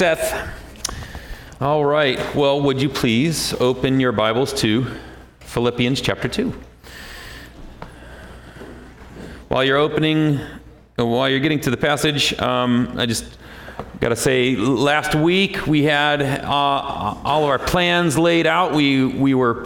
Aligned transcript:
Seth. 0.00 0.48
All 1.60 1.84
right. 1.84 2.34
Well, 2.34 2.62
would 2.62 2.80
you 2.80 2.88
please 2.88 3.52
open 3.60 4.00
your 4.00 4.10
Bibles 4.10 4.54
to 4.54 4.86
Philippians 5.40 6.00
chapter 6.00 6.28
2? 6.28 6.50
While 9.48 9.62
you're 9.62 9.76
opening, 9.76 10.40
while 10.96 11.28
you're 11.28 11.40
getting 11.40 11.60
to 11.60 11.70
the 11.70 11.76
passage, 11.76 12.32
um, 12.40 12.94
I 12.96 13.04
just 13.04 13.36
got 14.00 14.08
to 14.08 14.16
say, 14.16 14.56
last 14.56 15.14
week 15.14 15.66
we 15.66 15.82
had 15.82 16.22
uh, 16.22 16.48
all 16.48 17.44
of 17.44 17.50
our 17.50 17.58
plans 17.58 18.16
laid 18.16 18.46
out. 18.46 18.72
We, 18.72 19.04
we 19.04 19.34
were 19.34 19.62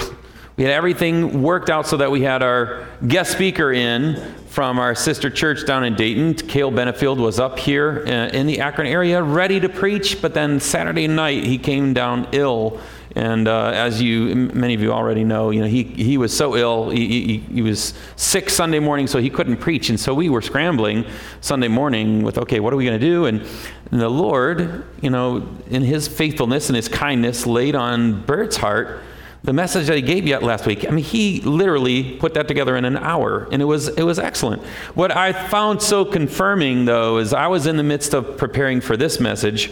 we 0.56 0.64
had 0.64 0.72
everything 0.72 1.42
worked 1.42 1.70
out 1.70 1.86
so 1.86 1.98
that 1.98 2.10
we 2.10 2.22
had 2.22 2.42
our 2.42 2.88
guest 3.06 3.30
speaker 3.30 3.72
in 3.72 4.34
from 4.56 4.78
our 4.78 4.94
sister 4.94 5.28
church 5.28 5.66
down 5.66 5.84
in 5.84 5.94
Dayton. 5.94 6.32
Cale 6.32 6.72
Benefield 6.72 7.18
was 7.18 7.38
up 7.38 7.58
here 7.58 8.02
uh, 8.06 8.34
in 8.34 8.46
the 8.46 8.60
Akron 8.60 8.86
area 8.86 9.22
ready 9.22 9.60
to 9.60 9.68
preach, 9.68 10.22
but 10.22 10.32
then 10.32 10.60
Saturday 10.60 11.06
night 11.06 11.44
he 11.44 11.58
came 11.58 11.92
down 11.92 12.26
ill. 12.32 12.80
And 13.14 13.48
uh, 13.48 13.72
as 13.74 14.00
you, 14.00 14.34
many 14.34 14.72
of 14.72 14.80
you 14.80 14.92
already 14.92 15.24
know, 15.24 15.50
you 15.50 15.60
know 15.60 15.66
he, 15.66 15.82
he 15.82 16.16
was 16.16 16.34
so 16.34 16.56
ill. 16.56 16.88
He, 16.88 17.06
he, 17.06 17.38
he, 17.38 17.60
was 17.60 17.92
sick 18.16 18.48
Sunday 18.48 18.78
morning, 18.78 19.06
so 19.06 19.18
he 19.18 19.28
couldn't 19.28 19.58
preach. 19.58 19.90
And 19.90 20.00
so 20.00 20.14
we 20.14 20.30
were 20.30 20.40
scrambling 20.40 21.04
Sunday 21.42 21.68
morning 21.68 22.22
with, 22.22 22.38
okay, 22.38 22.58
what 22.58 22.72
are 22.72 22.76
we 22.76 22.86
going 22.86 22.98
to 22.98 23.06
do? 23.06 23.26
And, 23.26 23.42
and 23.90 24.00
the 24.00 24.08
Lord, 24.08 24.86
you 25.02 25.10
know, 25.10 25.46
in 25.68 25.82
His 25.82 26.08
faithfulness 26.08 26.70
and 26.70 26.76
His 26.76 26.88
kindness, 26.88 27.44
laid 27.44 27.74
on 27.74 28.24
Bert's 28.24 28.56
heart 28.56 29.02
the 29.46 29.52
message 29.52 29.86
that 29.86 29.94
he 29.94 30.02
gave 30.02 30.26
you 30.26 30.36
last 30.38 30.66
week, 30.66 30.84
I 30.86 30.90
mean, 30.90 31.04
he 31.04 31.40
literally 31.40 32.16
put 32.16 32.34
that 32.34 32.48
together 32.48 32.76
in 32.76 32.84
an 32.84 32.96
hour, 32.96 33.48
and 33.52 33.62
it 33.62 33.64
was, 33.64 33.86
it 33.88 34.02
was 34.02 34.18
excellent. 34.18 34.60
What 34.94 35.16
I 35.16 35.32
found 35.32 35.80
so 35.80 36.04
confirming, 36.04 36.84
though, 36.84 37.18
is 37.18 37.32
I 37.32 37.46
was 37.46 37.66
in 37.66 37.76
the 37.76 37.84
midst 37.84 38.12
of 38.12 38.36
preparing 38.36 38.80
for 38.80 38.96
this 38.96 39.20
message. 39.20 39.70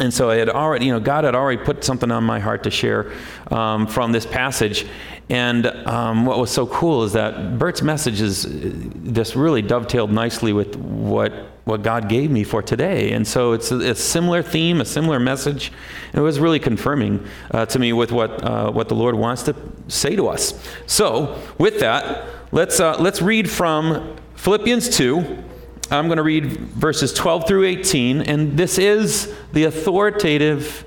And 0.00 0.12
so 0.12 0.30
I 0.30 0.36
had 0.36 0.48
already, 0.48 0.86
you 0.86 0.92
know, 0.92 0.98
God 0.98 1.22
had 1.22 1.36
already 1.36 1.62
put 1.62 1.84
something 1.84 2.10
on 2.10 2.24
my 2.24 2.40
heart 2.40 2.64
to 2.64 2.70
share 2.72 3.12
um, 3.52 3.86
from 3.86 4.10
this 4.10 4.26
passage. 4.26 4.84
And 5.30 5.66
um, 5.66 6.26
what 6.26 6.38
was 6.38 6.50
so 6.50 6.66
cool 6.66 7.04
is 7.04 7.12
that 7.12 7.58
Bert's 7.60 7.82
message 7.82 8.20
is 8.20 8.46
this 8.48 9.36
really 9.36 9.62
dovetailed 9.62 10.10
nicely 10.10 10.52
with 10.52 10.74
what, 10.74 11.32
what 11.66 11.82
God 11.82 12.08
gave 12.08 12.30
me 12.30 12.44
for 12.44 12.62
today. 12.62 13.10
And 13.10 13.26
so 13.26 13.50
it's 13.50 13.72
a, 13.72 13.92
similar 13.96 14.40
theme, 14.40 14.80
a 14.80 14.84
similar 14.84 15.18
message. 15.18 15.72
It 16.14 16.20
was 16.20 16.38
really 16.38 16.60
confirming 16.60 17.26
uh, 17.50 17.66
to 17.66 17.80
me 17.80 17.92
with 17.92 18.12
what, 18.12 18.40
uh, 18.44 18.70
what 18.70 18.88
the 18.88 18.94
Lord 18.94 19.16
wants 19.16 19.42
to 19.42 19.56
say 19.88 20.14
to 20.14 20.28
us. 20.28 20.54
So, 20.86 21.42
with 21.58 21.80
that, 21.80 22.28
let's, 22.52 22.78
uh, 22.78 22.96
let's 23.00 23.20
read 23.20 23.50
from 23.50 24.16
Philippians 24.36 24.90
2. 24.90 25.42
I'm 25.90 26.06
going 26.06 26.18
to 26.18 26.22
read 26.22 26.46
verses 26.46 27.12
12 27.12 27.48
through 27.48 27.64
18. 27.64 28.22
And 28.22 28.56
this 28.56 28.78
is 28.78 29.34
the 29.52 29.64
authoritative, 29.64 30.84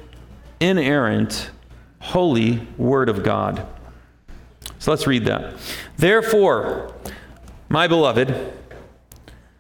inerrant, 0.61 1.52
holy 1.99 2.66
Word 2.77 3.09
of 3.09 3.21
God. 3.21 3.67
So 4.77 4.91
let's 4.91 5.05
read 5.05 5.25
that. 5.25 5.55
Therefore, 5.97 6.95
my 7.67 7.89
beloved, 7.89 8.53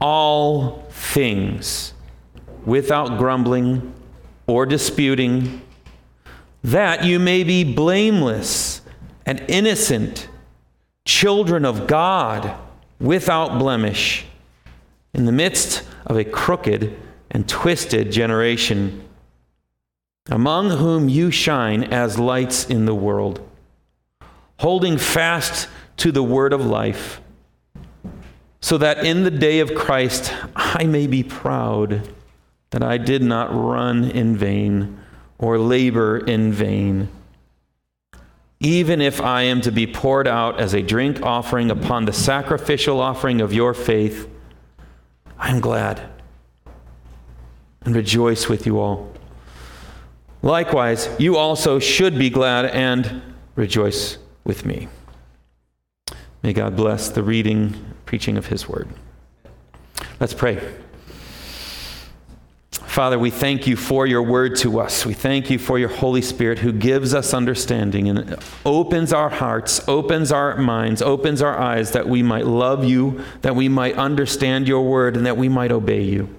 all 0.00 0.84
things 0.90 1.92
without 2.64 3.18
grumbling 3.18 3.92
or 4.46 4.66
disputing, 4.66 5.62
that 6.62 7.04
you 7.04 7.18
may 7.18 7.44
be 7.44 7.64
blameless 7.64 8.80
and 9.26 9.44
innocent, 9.48 10.28
children 11.04 11.64
of 11.64 11.86
God 11.86 12.56
without 13.00 13.58
blemish, 13.58 14.24
in 15.14 15.24
the 15.24 15.32
midst 15.32 15.82
of 16.06 16.16
a 16.16 16.24
crooked 16.24 16.96
and 17.30 17.48
twisted 17.48 18.10
generation 18.10 19.04
among 20.30 20.70
whom 20.70 21.08
you 21.08 21.30
shine 21.30 21.84
as 21.84 22.18
lights 22.18 22.66
in 22.66 22.84
the 22.84 22.94
world, 22.94 23.40
holding 24.58 24.98
fast 24.98 25.68
to 25.96 26.12
the 26.12 26.22
word 26.22 26.52
of 26.52 26.64
life, 26.64 27.20
so 28.68 28.76
that 28.76 29.02
in 29.02 29.22
the 29.22 29.30
day 29.30 29.60
of 29.60 29.74
Christ 29.74 30.30
I 30.54 30.84
may 30.84 31.06
be 31.06 31.22
proud 31.22 32.06
that 32.68 32.82
I 32.82 32.98
did 32.98 33.22
not 33.22 33.48
run 33.50 34.04
in 34.04 34.36
vain 34.36 35.00
or 35.38 35.56
labor 35.56 36.18
in 36.18 36.52
vain. 36.52 37.08
Even 38.60 39.00
if 39.00 39.22
I 39.22 39.44
am 39.44 39.62
to 39.62 39.72
be 39.72 39.86
poured 39.86 40.28
out 40.28 40.60
as 40.60 40.74
a 40.74 40.82
drink 40.82 41.22
offering 41.22 41.70
upon 41.70 42.04
the 42.04 42.12
sacrificial 42.12 43.00
offering 43.00 43.40
of 43.40 43.54
your 43.54 43.72
faith, 43.72 44.28
I 45.38 45.48
am 45.48 45.60
glad 45.60 46.06
and 47.86 47.96
rejoice 47.96 48.50
with 48.50 48.66
you 48.66 48.78
all. 48.78 49.10
Likewise, 50.42 51.08
you 51.18 51.38
also 51.38 51.78
should 51.78 52.18
be 52.18 52.28
glad 52.28 52.66
and 52.66 53.22
rejoice 53.56 54.18
with 54.44 54.66
me. 54.66 54.88
May 56.42 56.52
God 56.52 56.76
bless 56.76 57.08
the 57.08 57.22
reading, 57.22 57.94
preaching 58.08 58.38
of 58.38 58.46
his 58.46 58.66
word. 58.66 58.88
Let's 60.18 60.32
pray. 60.32 60.66
Father, 62.70 63.18
we 63.18 63.30
thank 63.30 63.66
you 63.66 63.76
for 63.76 64.06
your 64.06 64.22
word 64.22 64.56
to 64.56 64.80
us. 64.80 65.04
We 65.04 65.12
thank 65.12 65.50
you 65.50 65.58
for 65.58 65.78
your 65.78 65.90
Holy 65.90 66.22
Spirit 66.22 66.58
who 66.58 66.72
gives 66.72 67.12
us 67.12 67.34
understanding 67.34 68.08
and 68.08 68.34
opens 68.64 69.12
our 69.12 69.28
hearts, 69.28 69.86
opens 69.86 70.32
our 70.32 70.56
minds, 70.56 71.02
opens 71.02 71.42
our 71.42 71.58
eyes 71.58 71.92
that 71.92 72.08
we 72.08 72.22
might 72.22 72.46
love 72.46 72.82
you, 72.82 73.22
that 73.42 73.54
we 73.54 73.68
might 73.68 73.98
understand 73.98 74.66
your 74.66 74.88
word, 74.88 75.14
and 75.14 75.26
that 75.26 75.36
we 75.36 75.50
might 75.50 75.70
obey 75.70 76.00
you. 76.00 76.34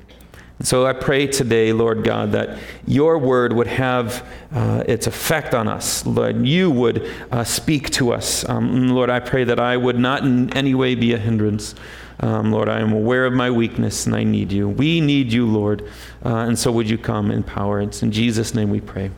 So 0.61 0.85
I 0.85 0.91
pray 0.91 1.25
today, 1.25 1.71
Lord 1.71 2.03
God, 2.03 2.33
that 2.33 2.59
your 2.85 3.17
word 3.17 3.53
would 3.53 3.67
have 3.67 4.27
uh, 4.53 4.83
its 4.85 5.07
effect 5.07 5.53
on 5.53 5.69
us. 5.69 6.05
Lord, 6.05 6.45
you 6.45 6.69
would 6.69 7.09
uh, 7.31 7.45
speak 7.45 7.89
to 7.91 8.11
us. 8.11 8.47
Um, 8.49 8.89
Lord, 8.89 9.09
I 9.09 9.21
pray 9.21 9.45
that 9.45 9.57
I 9.57 9.77
would 9.77 9.97
not 9.97 10.23
in 10.23 10.51
any 10.53 10.75
way 10.75 10.95
be 10.95 11.13
a 11.13 11.17
hindrance. 11.17 11.75
Um, 12.19 12.51
Lord, 12.51 12.67
I 12.67 12.81
am 12.81 12.91
aware 12.91 13.25
of 13.25 13.31
my 13.31 13.49
weakness 13.49 14.05
and 14.05 14.13
I 14.13 14.25
need 14.25 14.51
you. 14.51 14.67
We 14.67 14.99
need 14.99 15.31
you, 15.31 15.45
Lord. 15.45 15.89
Uh, 16.25 16.39
and 16.39 16.59
so 16.59 16.73
would 16.73 16.89
you 16.89 16.97
come 16.97 17.31
in 17.31 17.43
power? 17.43 17.79
It's 17.79 18.03
in 18.03 18.11
Jesus' 18.11 18.53
name 18.53 18.69
we 18.69 18.81
pray. 18.81 19.11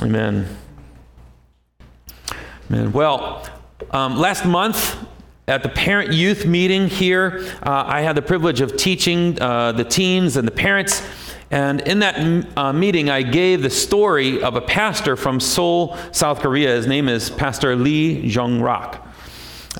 Amen. 0.00 0.48
Amen. 2.70 2.92
Well, 2.92 3.46
um, 3.90 4.16
last 4.16 4.46
month, 4.46 4.96
at 5.48 5.62
the 5.62 5.68
parent 5.68 6.12
youth 6.12 6.46
meeting 6.46 6.88
here, 6.88 7.44
uh, 7.62 7.84
I 7.86 8.02
had 8.02 8.16
the 8.16 8.22
privilege 8.22 8.60
of 8.60 8.76
teaching 8.76 9.40
uh, 9.40 9.72
the 9.72 9.84
teens 9.84 10.36
and 10.36 10.46
the 10.46 10.52
parents. 10.52 11.02
And 11.50 11.80
in 11.82 11.98
that 11.98 12.46
uh, 12.56 12.72
meeting, 12.72 13.10
I 13.10 13.22
gave 13.22 13.60
the 13.62 13.70
story 13.70 14.42
of 14.42 14.54
a 14.54 14.60
pastor 14.60 15.16
from 15.16 15.40
Seoul, 15.40 15.98
South 16.12 16.38
Korea. 16.40 16.76
His 16.76 16.86
name 16.86 17.08
is 17.08 17.28
Pastor 17.28 17.74
Lee 17.74 18.28
Jong 18.28 18.60
Rak. 18.62 19.04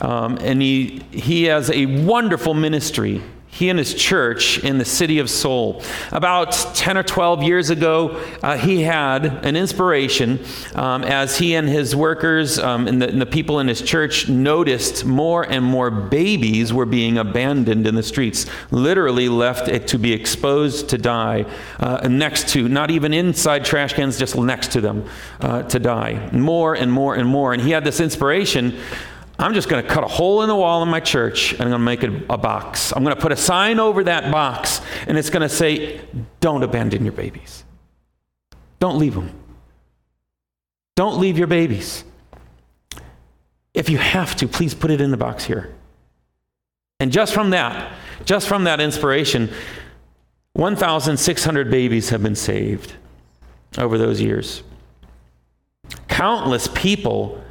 Um, 0.01 0.37
and 0.41 0.61
he, 0.61 1.03
he 1.13 1.45
has 1.45 1.71
a 1.71 1.87
wonderful 2.05 2.55
ministry 2.55 3.23
he 3.53 3.69
and 3.69 3.79
his 3.79 3.93
church 3.93 4.59
in 4.65 4.79
the 4.79 4.85
city 4.85 5.19
of 5.19 5.29
Seoul. 5.29 5.83
About 6.11 6.53
10 6.53 6.97
or 6.97 7.03
12 7.03 7.43
years 7.43 7.69
ago, 7.69 8.19
uh, 8.43 8.57
he 8.57 8.81
had 8.81 9.27
an 9.45 9.57
inspiration 9.57 10.43
um, 10.75 11.05
as 11.05 11.37
he 11.37 11.55
and 11.55 11.69
his 11.69 11.95
workers 11.95 12.59
um, 12.59 12.89
and, 12.89 13.03
the, 13.03 13.09
and, 13.09 13.21
the, 13.21 13.27
people 13.27 13.61
in 13.61 13.69
his 13.69 13.83
church 13.83 14.27
noticed 14.27 15.05
more 15.05 15.43
and 15.43 15.63
more 15.65 15.91
babies 15.91 16.73
were 16.73 16.87
being 16.87 17.19
abandoned 17.19 17.87
in 17.87 17.95
the 17.95 18.03
streets, 18.03 18.47
literally 18.71 19.29
left 19.29 19.67
to 19.87 19.99
be 19.99 20.15
exposed 20.15 20.89
to 20.89 20.97
die, 20.97 21.45
uh, 21.79 22.09
next 22.09 22.49
to, 22.49 22.69
not 22.69 22.91
even 22.91 23.13
inside 23.13 23.67
trash 23.67 23.93
cans, 23.93 24.19
just 24.19 24.35
next 24.35 24.73
to 24.73 24.81
them 24.81 25.05
uh, 25.41 25.63
to 25.65 25.79
die. 25.79 26.31
More 26.33 26.75
and 26.75 26.91
more 26.91 27.15
and 27.15 27.29
more. 27.29 27.53
And 27.53 27.61
he 27.61 27.71
had 27.71 27.85
this 27.85 28.01
inspiration 28.01 28.79
I'm 29.43 29.55
just 29.55 29.69
going 29.69 29.83
to 29.83 29.89
cut 29.89 30.05
a 30.05 30.09
hole 30.09 30.43
in 30.43 30.49
the 30.49 30.55
wall 30.55 30.85
in 30.85 30.89
my 30.89 31.01
church 31.01 31.53
and 31.53 31.63
I'm 31.63 31.69
going 31.69 31.81
to 31.81 31.85
make 31.85 32.05
it 32.05 32.27
a 32.31 32.39
box. 32.39 32.93
I'm 32.95 33.03
going 33.03 33.17
to 33.17 33.21
put 33.21 33.33
a 33.33 33.37
sign 33.37 33.81
over 33.81 34.05
that 34.05 34.31
box 34.31 34.81
and 35.09 35.19
it's 35.19 35.31
going 35.31 35.43
to 35.43 35.49
say, 35.49 36.01
Don't 36.39 36.63
abandon 36.63 37.05
your 37.05 37.13
babies. 37.13 37.65
Don't 38.79 38.99
leave 38.99 39.15
them. 39.15 39.35
Don't 40.95 41.19
leave 41.19 41.39
your 41.39 41.49
babies. 41.49 42.05
If 43.75 43.89
you 43.89 43.99
have 43.99 44.37
to, 44.37 44.47
please 44.47 44.75
put 44.75 44.93
it 44.93 45.01
in 45.01 45.11
the 45.11 45.17
box 45.17 45.45
here. 45.45 45.75
And 47.01 47.11
just 47.11 47.35
from 47.35 47.51
that, 47.51 47.93
just 48.25 48.47
from 48.47 48.63
that 48.65 48.81
inspiration, 48.81 49.51
1,600 50.53 51.69
babies 51.69 52.11
have 52.11 52.23
been 52.23 52.37
saved. 52.37 52.93
over 53.77 53.99
those 53.99 54.21
years. 54.21 54.63
Countless 56.07 56.69
people 56.69 57.42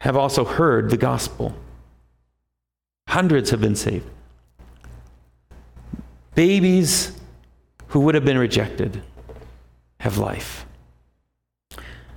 have 0.00 0.16
also 0.16 0.44
heard 0.44 0.90
the 0.90 0.96
gospel. 0.96 1.54
Hundreds 3.08 3.50
have 3.50 3.60
been 3.60 3.76
saved. 3.76 4.08
Babies 6.34 7.12
who 7.88 8.00
would 8.00 8.14
have 8.14 8.24
been 8.24 8.38
rejected 8.38 9.02
have 10.00 10.18
life. 10.18 10.66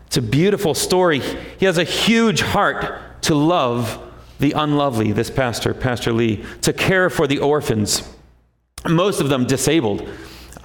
It's 0.05 0.17
a 0.17 0.21
beautiful 0.21 0.73
story. 0.73 1.19
He 1.57 1.65
has 1.65 1.77
a 1.77 1.83
huge 1.83 2.41
heart 2.41 3.21
to 3.23 3.35
love 3.35 3.99
the 4.39 4.51
unlovely, 4.53 5.11
this 5.11 5.29
pastor, 5.29 5.73
Pastor 5.73 6.11
Lee, 6.11 6.43
to 6.61 6.73
care 6.73 7.09
for 7.09 7.27
the 7.27 7.39
orphans, 7.39 8.07
most 8.89 9.21
of 9.21 9.29
them 9.29 9.45
disabled 9.45 10.07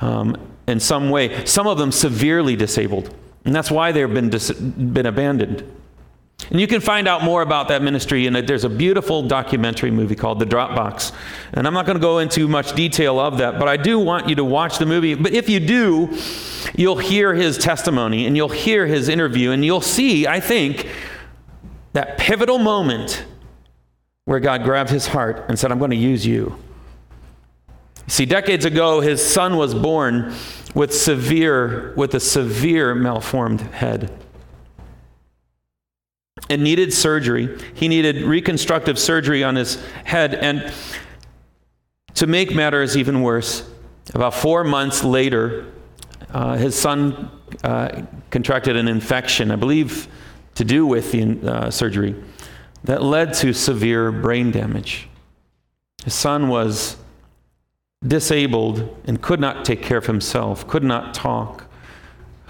um, 0.00 0.36
in 0.66 0.80
some 0.80 1.10
way, 1.10 1.44
some 1.44 1.66
of 1.66 1.78
them 1.78 1.92
severely 1.92 2.56
disabled. 2.56 3.14
And 3.44 3.54
that's 3.54 3.70
why 3.70 3.92
they've 3.92 4.12
been, 4.12 4.30
dis- 4.30 4.50
been 4.50 5.06
abandoned. 5.06 5.62
And 6.50 6.60
you 6.60 6.66
can 6.66 6.80
find 6.80 7.08
out 7.08 7.24
more 7.24 7.42
about 7.42 7.68
that 7.68 7.82
ministry, 7.82 8.26
and 8.26 8.36
there's 8.36 8.64
a 8.64 8.68
beautiful 8.68 9.22
documentary 9.22 9.90
movie 9.90 10.14
called 10.14 10.38
The 10.38 10.46
Dropbox. 10.46 11.12
And 11.52 11.66
I'm 11.66 11.74
not 11.74 11.86
going 11.86 11.96
to 11.96 12.00
go 12.02 12.18
into 12.18 12.46
much 12.46 12.74
detail 12.74 13.18
of 13.18 13.38
that, 13.38 13.58
but 13.58 13.68
I 13.68 13.76
do 13.76 13.98
want 13.98 14.28
you 14.28 14.36
to 14.36 14.44
watch 14.44 14.78
the 14.78 14.86
movie. 14.86 15.14
But 15.14 15.32
if 15.32 15.48
you 15.48 15.58
do, 15.58 16.16
you'll 16.74 16.98
hear 16.98 17.34
his 17.34 17.58
testimony 17.58 18.26
and 18.26 18.36
you'll 18.36 18.48
hear 18.48 18.86
his 18.86 19.08
interview, 19.08 19.50
and 19.50 19.64
you'll 19.64 19.80
see, 19.80 20.26
I 20.26 20.40
think, 20.40 20.88
that 21.94 22.18
pivotal 22.18 22.58
moment 22.58 23.24
where 24.26 24.40
God 24.40 24.64
grabbed 24.64 24.90
his 24.90 25.06
heart 25.06 25.44
and 25.48 25.58
said, 25.58 25.72
I'm 25.72 25.78
going 25.78 25.92
to 25.92 25.96
use 25.96 26.26
you. 26.26 26.58
See, 28.08 28.26
decades 28.26 28.64
ago, 28.64 29.00
his 29.00 29.24
son 29.24 29.56
was 29.56 29.74
born 29.74 30.32
with 30.74 30.94
severe, 30.94 31.92
with 31.96 32.14
a 32.14 32.20
severe 32.20 32.94
malformed 32.94 33.62
head. 33.62 34.12
It 36.48 36.60
needed 36.60 36.92
surgery. 36.92 37.58
He 37.74 37.88
needed 37.88 38.22
reconstructive 38.22 38.98
surgery 38.98 39.42
on 39.42 39.56
his 39.56 39.82
head. 40.04 40.34
And 40.34 40.72
to 42.14 42.26
make 42.26 42.54
matters 42.54 42.96
even 42.96 43.22
worse, 43.22 43.68
about 44.14 44.34
four 44.34 44.62
months 44.62 45.02
later, 45.02 45.66
uh, 46.30 46.56
his 46.56 46.78
son 46.78 47.30
uh, 47.64 48.02
contracted 48.30 48.76
an 48.76 48.88
infection, 48.88 49.50
I 49.50 49.56
believe 49.56 50.08
to 50.54 50.64
do 50.64 50.86
with 50.86 51.12
the 51.12 51.50
uh, 51.50 51.70
surgery, 51.70 52.14
that 52.84 53.02
led 53.02 53.34
to 53.34 53.52
severe 53.52 54.12
brain 54.12 54.50
damage. 54.50 55.08
His 56.04 56.14
son 56.14 56.48
was 56.48 56.96
disabled 58.06 58.96
and 59.06 59.20
could 59.20 59.40
not 59.40 59.64
take 59.64 59.82
care 59.82 59.98
of 59.98 60.06
himself, 60.06 60.66
could 60.68 60.84
not 60.84 61.12
talk, 61.12 61.64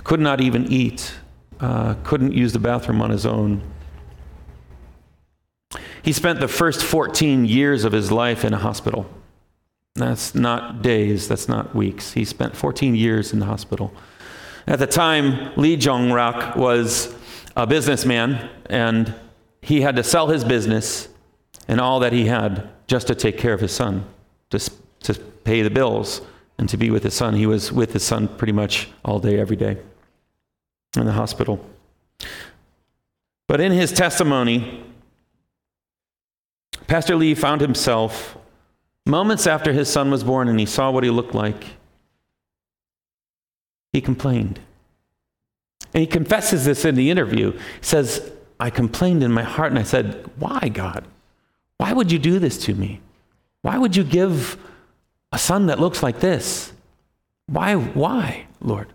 could 0.04 0.20
not 0.20 0.40
even 0.40 0.70
eat, 0.70 1.14
uh, 1.60 1.94
couldn't 2.04 2.32
use 2.32 2.52
the 2.52 2.58
bathroom 2.58 3.00
on 3.00 3.10
his 3.10 3.24
own. 3.24 3.62
He 6.06 6.12
spent 6.12 6.38
the 6.38 6.46
first 6.46 6.84
14 6.84 7.46
years 7.46 7.82
of 7.82 7.90
his 7.90 8.12
life 8.12 8.44
in 8.44 8.54
a 8.54 8.58
hospital. 8.58 9.10
That's 9.96 10.36
not 10.36 10.80
days, 10.80 11.26
that's 11.26 11.48
not 11.48 11.74
weeks. 11.74 12.12
He 12.12 12.24
spent 12.24 12.54
14 12.54 12.94
years 12.94 13.32
in 13.32 13.40
the 13.40 13.46
hospital. 13.46 13.92
At 14.68 14.78
the 14.78 14.86
time, 14.86 15.52
Lee 15.56 15.76
Jong 15.76 16.12
Rak 16.12 16.54
was 16.54 17.12
a 17.56 17.66
businessman, 17.66 18.48
and 18.66 19.16
he 19.60 19.80
had 19.80 19.96
to 19.96 20.04
sell 20.04 20.28
his 20.28 20.44
business 20.44 21.08
and 21.66 21.80
all 21.80 21.98
that 21.98 22.12
he 22.12 22.26
had 22.26 22.68
just 22.86 23.08
to 23.08 23.16
take 23.16 23.36
care 23.36 23.52
of 23.52 23.58
his 23.58 23.72
son, 23.72 24.04
to, 24.50 24.60
to 25.00 25.14
pay 25.42 25.62
the 25.62 25.70
bills, 25.70 26.20
and 26.56 26.68
to 26.68 26.76
be 26.76 26.88
with 26.88 27.02
his 27.02 27.14
son. 27.14 27.34
He 27.34 27.46
was 27.46 27.72
with 27.72 27.92
his 27.92 28.04
son 28.04 28.28
pretty 28.28 28.52
much 28.52 28.88
all 29.04 29.18
day, 29.18 29.40
every 29.40 29.56
day 29.56 29.76
in 30.96 31.04
the 31.04 31.10
hospital. 31.10 31.68
But 33.48 33.60
in 33.60 33.72
his 33.72 33.90
testimony, 33.90 34.85
Pastor 36.86 37.16
Lee 37.16 37.34
found 37.34 37.60
himself 37.60 38.36
moments 39.04 39.46
after 39.46 39.72
his 39.72 39.88
son 39.88 40.10
was 40.10 40.24
born 40.24 40.48
and 40.48 40.58
he 40.58 40.66
saw 40.66 40.90
what 40.90 41.04
he 41.04 41.10
looked 41.10 41.34
like. 41.34 41.64
He 43.92 44.00
complained. 44.00 44.60
And 45.94 46.00
he 46.02 46.06
confesses 46.06 46.64
this 46.64 46.84
in 46.84 46.94
the 46.94 47.10
interview. 47.10 47.52
He 47.52 47.58
says, 47.80 48.30
I 48.60 48.70
complained 48.70 49.22
in 49.22 49.32
my 49.32 49.42
heart 49.42 49.70
and 49.70 49.78
I 49.78 49.84
said, 49.84 50.30
Why, 50.38 50.68
God? 50.68 51.04
Why 51.78 51.92
would 51.92 52.10
you 52.10 52.18
do 52.18 52.38
this 52.38 52.58
to 52.64 52.74
me? 52.74 53.00
Why 53.62 53.78
would 53.78 53.96
you 53.96 54.04
give 54.04 54.56
a 55.32 55.38
son 55.38 55.66
that 55.66 55.80
looks 55.80 56.02
like 56.02 56.20
this? 56.20 56.72
Why, 57.46 57.74
why, 57.74 58.46
Lord? 58.60 58.88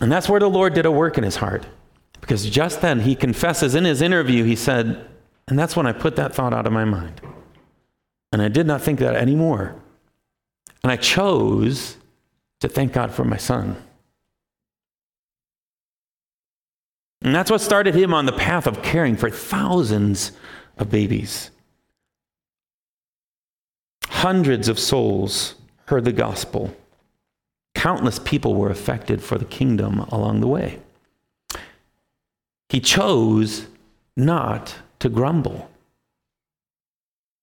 And 0.00 0.12
that's 0.12 0.28
where 0.28 0.40
the 0.40 0.48
Lord 0.48 0.74
did 0.74 0.86
a 0.86 0.90
work 0.90 1.18
in 1.18 1.24
his 1.24 1.36
heart. 1.36 1.66
Because 2.20 2.48
just 2.48 2.80
then 2.80 3.00
he 3.00 3.14
confesses 3.14 3.74
in 3.74 3.84
his 3.84 4.02
interview, 4.02 4.44
he 4.44 4.56
said, 4.56 5.06
and 5.48 5.58
that's 5.58 5.74
when 5.74 5.86
I 5.86 5.92
put 5.92 6.16
that 6.16 6.34
thought 6.34 6.52
out 6.52 6.66
of 6.66 6.72
my 6.72 6.84
mind. 6.84 7.20
And 8.32 8.42
I 8.42 8.48
did 8.48 8.66
not 8.66 8.82
think 8.82 8.98
that 9.00 9.16
anymore. 9.16 9.74
And 10.82 10.92
I 10.92 10.96
chose 10.96 11.96
to 12.60 12.68
thank 12.68 12.92
God 12.92 13.12
for 13.12 13.24
my 13.24 13.38
son. 13.38 13.82
And 17.22 17.34
that's 17.34 17.50
what 17.50 17.60
started 17.60 17.94
him 17.94 18.12
on 18.14 18.26
the 18.26 18.32
path 18.32 18.66
of 18.66 18.82
caring 18.82 19.16
for 19.16 19.30
thousands 19.30 20.32
of 20.76 20.90
babies. 20.90 21.50
Hundreds 24.06 24.68
of 24.68 24.78
souls 24.78 25.54
heard 25.86 26.04
the 26.04 26.12
gospel. 26.12 26.76
Countless 27.74 28.18
people 28.18 28.54
were 28.54 28.70
affected 28.70 29.22
for 29.22 29.38
the 29.38 29.44
kingdom 29.44 30.00
along 30.10 30.40
the 30.40 30.46
way. 30.46 30.80
He 32.68 32.80
chose 32.80 33.66
not 34.16 34.74
to 35.00 35.08
grumble. 35.08 35.70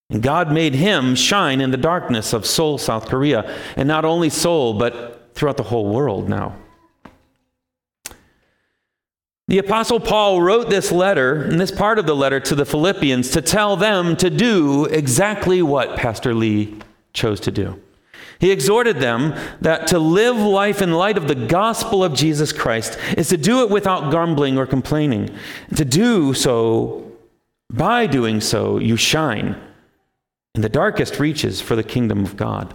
And 0.10 0.22
God 0.22 0.52
made 0.52 0.76
him 0.76 1.16
shine 1.16 1.62
in 1.62 1.72
the 1.72 1.78
darkness 1.78 2.34
of 2.34 2.46
Seoul, 2.46 2.78
South 2.78 3.08
Korea. 3.08 3.58
And 3.76 3.88
not 3.88 4.06
only 4.06 4.30
Seoul, 4.30 4.74
but 4.76 5.32
throughout 5.34 5.58
the 5.58 5.64
whole 5.64 5.90
world 5.90 6.30
now. 6.30 6.56
The 9.48 9.60
Apostle 9.60 10.00
Paul 10.00 10.42
wrote 10.42 10.72
this 10.72 10.92
letter, 10.92 11.44
and 11.44 11.60
this 11.60 11.72
part 11.72 12.00
of 12.00 12.08
the 12.08 12.16
letter 12.16 12.40
to 12.40 12.56
the 12.56 12.66
Philippians, 12.66 13.30
to 13.32 13.42
tell 13.42 13.76
them 13.76 14.16
to 14.18 14.32
do 14.32 14.86
exactly 14.86 15.62
what 15.62 15.98
Pastor 15.98 16.34
Lee 16.34 16.80
chose 17.14 17.40
to 17.42 17.52
do. 17.52 17.80
He 18.40 18.52
exhorted 18.52 19.00
them 19.00 19.36
that 19.62 19.88
to 19.88 20.00
live 20.00 20.36
life 20.36 20.82
in 20.82 20.94
light 20.94 21.18
of 21.18 21.28
the 21.28 21.36
gospel 21.36 22.04
of 22.04 22.14
Jesus 22.14 22.52
Christ 22.52 22.98
is 23.18 23.30
to 23.30 23.38
do 23.38 23.62
it 23.62 23.70
without 23.70 24.10
grumbling 24.10 24.58
or 24.58 24.66
complaining. 24.66 25.30
To 25.76 25.86
do 25.86 26.34
so, 26.34 27.05
by 27.78 28.08
doing 28.08 28.42
so, 28.42 28.80
you 28.80 28.96
shine 28.96 29.60
in 30.54 30.62
the 30.62 30.70
darkest 30.70 31.20
reaches 31.20 31.62
for 31.62 31.76
the 31.76 31.84
kingdom 31.84 32.24
of 32.24 32.38
God. 32.38 32.74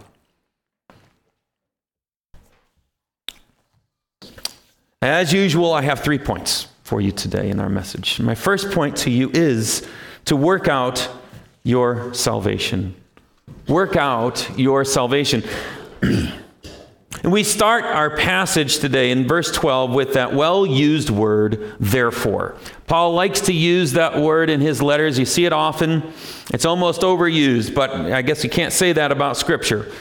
As 5.03 5.33
usual, 5.33 5.73
I 5.73 5.83
have 5.83 6.01
three 6.01 6.19
points 6.19 6.69
for 6.83 7.01
you 7.01 7.11
today 7.11 7.49
in 7.49 7.59
our 7.59 7.71
message. 7.71 8.21
My 8.21 8.35
first 8.35 8.71
point 8.71 8.97
to 8.99 9.11
you 9.11 9.31
is 9.33 9.89
to 10.27 10.37
work 10.37 10.69
out 10.69 11.09
your 11.63 12.13
salvation. 12.13 12.95
Work 13.67 13.97
out 13.97 14.59
your 14.59 14.85
salvation. 14.85 15.43
and 17.23 17.33
we 17.33 17.45
start 17.45 17.85
our 17.85 18.17
passage 18.17 18.79
today 18.79 19.11
in 19.11 19.29
verse 19.29 19.53
12 19.53 19.93
with 19.93 20.15
that 20.15 20.35
well 20.35 20.65
used 20.65 21.11
word, 21.11 21.75
therefore. 21.79 22.57
Paul 22.87 23.13
likes 23.13 23.43
to 23.43 23.53
use 23.53 23.93
that 23.93 24.19
word 24.19 24.49
in 24.49 24.61
his 24.61 24.81
letters. 24.81 25.19
You 25.19 25.27
see 25.27 25.45
it 25.45 25.53
often. 25.53 26.13
It's 26.53 26.65
almost 26.65 27.03
overused, 27.03 27.75
but 27.75 27.91
I 27.91 28.23
guess 28.23 28.43
you 28.43 28.51
can't 28.51 28.73
say 28.73 28.93
that 28.93 29.13
about 29.13 29.37
Scripture. 29.37 29.93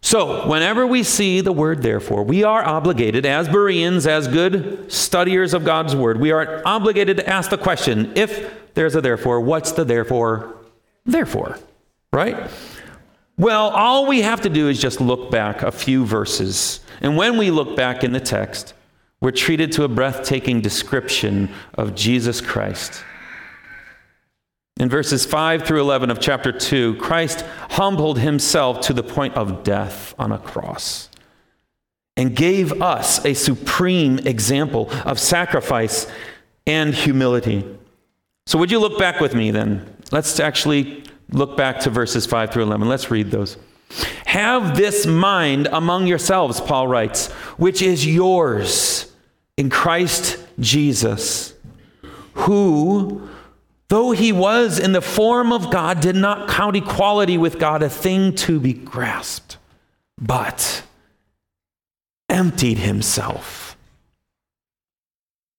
So, 0.00 0.48
whenever 0.48 0.86
we 0.86 1.02
see 1.02 1.40
the 1.40 1.52
word 1.52 1.82
therefore, 1.82 2.22
we 2.22 2.44
are 2.44 2.64
obligated, 2.64 3.26
as 3.26 3.48
Bereans, 3.48 4.06
as 4.06 4.28
good 4.28 4.90
studiers 4.92 5.54
of 5.54 5.64
God's 5.64 5.94
word, 5.96 6.20
we 6.20 6.30
are 6.30 6.62
obligated 6.64 7.16
to 7.16 7.28
ask 7.28 7.50
the 7.50 7.58
question 7.58 8.12
if 8.16 8.74
there's 8.74 8.94
a 8.94 9.00
therefore, 9.00 9.40
what's 9.40 9.72
the 9.72 9.84
therefore? 9.84 10.56
Therefore, 11.04 11.58
right? 12.12 12.48
Well, 13.38 13.68
all 13.68 14.06
we 14.06 14.22
have 14.22 14.40
to 14.40 14.48
do 14.48 14.68
is 14.68 14.80
just 14.80 15.00
look 15.00 15.30
back 15.30 15.62
a 15.62 15.70
few 15.70 16.04
verses. 16.04 16.80
And 17.00 17.16
when 17.16 17.38
we 17.38 17.52
look 17.52 17.76
back 17.76 18.02
in 18.02 18.10
the 18.10 18.20
text, 18.20 18.74
we're 19.20 19.30
treated 19.30 19.70
to 19.72 19.84
a 19.84 19.88
breathtaking 19.88 20.60
description 20.60 21.48
of 21.74 21.94
Jesus 21.94 22.40
Christ. 22.40 23.04
In 24.80 24.88
verses 24.88 25.24
5 25.24 25.62
through 25.62 25.80
11 25.80 26.10
of 26.10 26.18
chapter 26.18 26.50
2, 26.50 26.96
Christ 26.96 27.44
humbled 27.70 28.18
himself 28.18 28.80
to 28.82 28.92
the 28.92 29.04
point 29.04 29.34
of 29.34 29.62
death 29.62 30.16
on 30.18 30.32
a 30.32 30.38
cross 30.38 31.08
and 32.16 32.34
gave 32.34 32.82
us 32.82 33.24
a 33.24 33.34
supreme 33.34 34.18
example 34.20 34.90
of 35.04 35.20
sacrifice 35.20 36.10
and 36.66 36.92
humility. 36.92 37.64
So, 38.46 38.58
would 38.58 38.72
you 38.72 38.80
look 38.80 38.98
back 38.98 39.20
with 39.20 39.34
me 39.34 39.52
then? 39.52 39.96
Let's 40.10 40.40
actually 40.40 41.04
look 41.30 41.56
back 41.56 41.80
to 41.80 41.90
verses 41.90 42.26
5 42.26 42.52
through 42.52 42.64
11. 42.64 42.88
Let's 42.88 43.10
read 43.10 43.30
those. 43.30 43.56
Have 44.26 44.76
this 44.76 45.06
mind 45.06 45.68
among 45.72 46.06
yourselves, 46.06 46.60
Paul 46.60 46.88
writes, 46.88 47.32
which 47.56 47.80
is 47.80 48.06
yours 48.06 49.10
in 49.56 49.70
Christ 49.70 50.38
Jesus, 50.60 51.54
who, 52.34 53.28
though 53.88 54.12
he 54.12 54.32
was 54.32 54.78
in 54.78 54.92
the 54.92 55.00
form 55.00 55.52
of 55.52 55.70
God, 55.70 56.00
did 56.00 56.16
not 56.16 56.48
count 56.48 56.76
equality 56.76 57.38
with 57.38 57.58
God 57.58 57.82
a 57.82 57.88
thing 57.88 58.34
to 58.36 58.60
be 58.60 58.72
grasped, 58.72 59.56
but 60.20 60.82
emptied 62.28 62.78
himself 62.78 63.67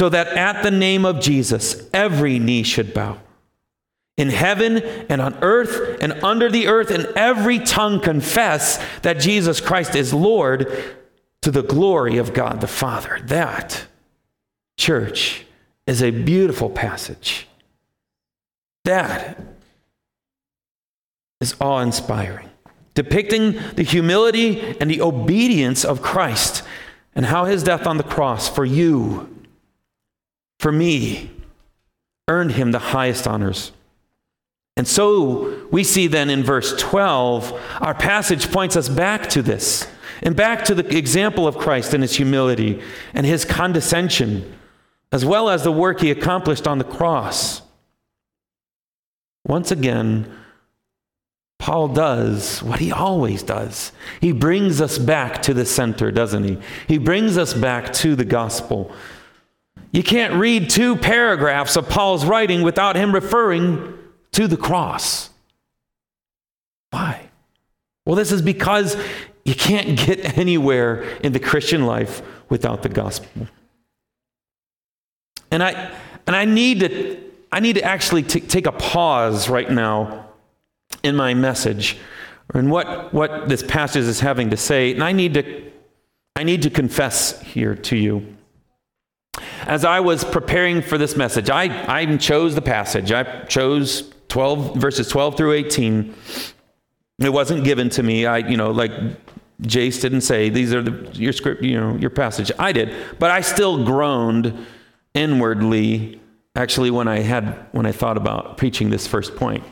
so 0.00 0.08
that 0.08 0.28
at 0.28 0.62
the 0.62 0.70
name 0.70 1.04
of 1.04 1.20
Jesus 1.20 1.86
every 1.92 2.38
knee 2.38 2.62
should 2.62 2.94
bow 2.94 3.18
in 4.16 4.30
heaven 4.30 4.78
and 5.10 5.20
on 5.20 5.34
earth 5.42 5.98
and 6.00 6.14
under 6.24 6.50
the 6.50 6.68
earth, 6.68 6.90
and 6.90 7.04
every 7.16 7.58
tongue 7.58 8.00
confess 8.00 8.82
that 9.02 9.20
Jesus 9.20 9.60
Christ 9.60 9.94
is 9.94 10.14
Lord 10.14 10.72
to 11.42 11.50
the 11.50 11.62
glory 11.62 12.16
of 12.16 12.32
God 12.32 12.62
the 12.62 12.66
Father. 12.66 13.20
That, 13.24 13.86
church, 14.78 15.44
is 15.86 16.02
a 16.02 16.10
beautiful 16.10 16.70
passage. 16.70 17.46
That 18.84 19.38
is 21.42 21.54
awe 21.60 21.80
inspiring, 21.80 22.48
depicting 22.94 23.52
the 23.74 23.84
humility 23.84 24.76
and 24.80 24.90
the 24.90 25.02
obedience 25.02 25.84
of 25.84 26.00
Christ 26.00 26.62
and 27.14 27.26
how 27.26 27.44
his 27.44 27.62
death 27.62 27.86
on 27.86 27.98
the 27.98 28.02
cross 28.02 28.48
for 28.48 28.64
you, 28.64 29.34
for 30.60 30.70
me, 30.70 31.30
earned 32.28 32.52
him 32.52 32.70
the 32.70 32.78
highest 32.78 33.26
honors. 33.26 33.72
And 34.76 34.86
so 34.86 35.66
we 35.72 35.82
see 35.82 36.06
then 36.06 36.28
in 36.28 36.44
verse 36.44 36.78
12, 36.78 37.58
our 37.80 37.94
passage 37.94 38.52
points 38.52 38.76
us 38.76 38.86
back 38.86 39.30
to 39.30 39.40
this 39.40 39.86
and 40.22 40.36
back 40.36 40.66
to 40.66 40.74
the 40.74 40.98
example 40.98 41.48
of 41.48 41.56
Christ 41.56 41.94
and 41.94 42.02
his 42.02 42.14
humility 42.14 42.82
and 43.14 43.24
his 43.24 43.46
condescension, 43.46 44.54
as 45.10 45.24
well 45.24 45.48
as 45.48 45.64
the 45.64 45.72
work 45.72 46.00
he 46.00 46.10
accomplished 46.10 46.66
on 46.66 46.76
the 46.76 46.84
cross. 46.84 47.62
Once 49.46 49.70
again, 49.70 50.30
Paul 51.58 51.88
does 51.88 52.62
what 52.62 52.80
he 52.80 52.92
always 52.92 53.42
does. 53.42 53.92
He 54.20 54.32
brings 54.32 54.82
us 54.82 54.98
back 54.98 55.40
to 55.42 55.54
the 55.54 55.64
center, 55.64 56.12
doesn't 56.12 56.44
he? 56.44 56.58
He 56.86 56.98
brings 56.98 57.38
us 57.38 57.54
back 57.54 57.94
to 57.94 58.14
the 58.14 58.26
gospel. 58.26 58.94
You 59.92 60.02
can't 60.02 60.34
read 60.34 60.70
two 60.70 60.96
paragraphs 60.96 61.76
of 61.76 61.88
Paul's 61.88 62.24
writing 62.24 62.62
without 62.62 62.96
him 62.96 63.12
referring 63.12 63.98
to 64.32 64.46
the 64.46 64.56
cross. 64.56 65.30
Why? 66.90 67.28
Well, 68.06 68.16
this 68.16 68.32
is 68.32 68.42
because 68.42 68.96
you 69.44 69.54
can't 69.54 69.98
get 70.06 70.38
anywhere 70.38 71.02
in 71.18 71.32
the 71.32 71.40
Christian 71.40 71.86
life 71.86 72.22
without 72.48 72.82
the 72.82 72.88
gospel. 72.88 73.48
And 75.50 75.62
I, 75.62 75.92
and 76.26 76.36
I 76.36 76.44
need 76.44 76.80
to, 76.80 77.20
I 77.50 77.60
need 77.60 77.74
to 77.74 77.82
actually 77.82 78.22
t- 78.22 78.40
take 78.40 78.66
a 78.66 78.72
pause 78.72 79.48
right 79.48 79.70
now 79.70 80.26
in 81.02 81.16
my 81.16 81.34
message 81.34 81.98
and 82.54 82.70
what, 82.70 83.12
what 83.12 83.48
this 83.48 83.62
passage 83.62 84.04
is 84.04 84.20
having 84.20 84.50
to 84.50 84.56
say. 84.56 84.92
And 84.92 85.02
I 85.02 85.12
need 85.12 85.34
to, 85.34 85.70
I 86.36 86.44
need 86.44 86.62
to 86.62 86.70
confess 86.70 87.40
here 87.42 87.74
to 87.74 87.96
you. 87.96 88.36
As 89.70 89.84
I 89.84 90.00
was 90.00 90.24
preparing 90.24 90.82
for 90.82 90.98
this 90.98 91.16
message, 91.16 91.48
I, 91.48 91.66
I 91.86 92.16
chose 92.16 92.56
the 92.56 92.60
passage. 92.60 93.12
I 93.12 93.44
chose 93.44 94.12
12 94.26 94.74
verses 94.74 95.08
12 95.08 95.36
through 95.36 95.52
18 95.52 96.12
it 97.20 97.28
wasn't 97.28 97.62
given 97.64 97.90
to 97.90 98.02
me. 98.02 98.26
I 98.26 98.38
you 98.38 98.56
know 98.56 98.70
like 98.70 98.90
jace 99.62 100.00
didn't 100.00 100.22
say 100.22 100.48
these 100.48 100.74
are 100.74 100.82
the, 100.82 101.12
your 101.12 101.32
script 101.32 101.62
you 101.62 101.78
know 101.78 101.94
your 101.96 102.10
passage. 102.10 102.50
I 102.58 102.72
did 102.72 102.94
but 103.20 103.30
i 103.30 103.40
still 103.42 103.84
groaned 103.84 104.66
inwardly 105.14 106.20
actually 106.56 106.90
when 106.90 107.06
i 107.08 107.20
had 107.20 107.44
when 107.72 107.86
i 107.86 107.92
thought 107.92 108.16
about 108.16 108.56
preaching 108.56 108.90
this 108.90 109.06
first 109.06 109.36
point. 109.36 109.62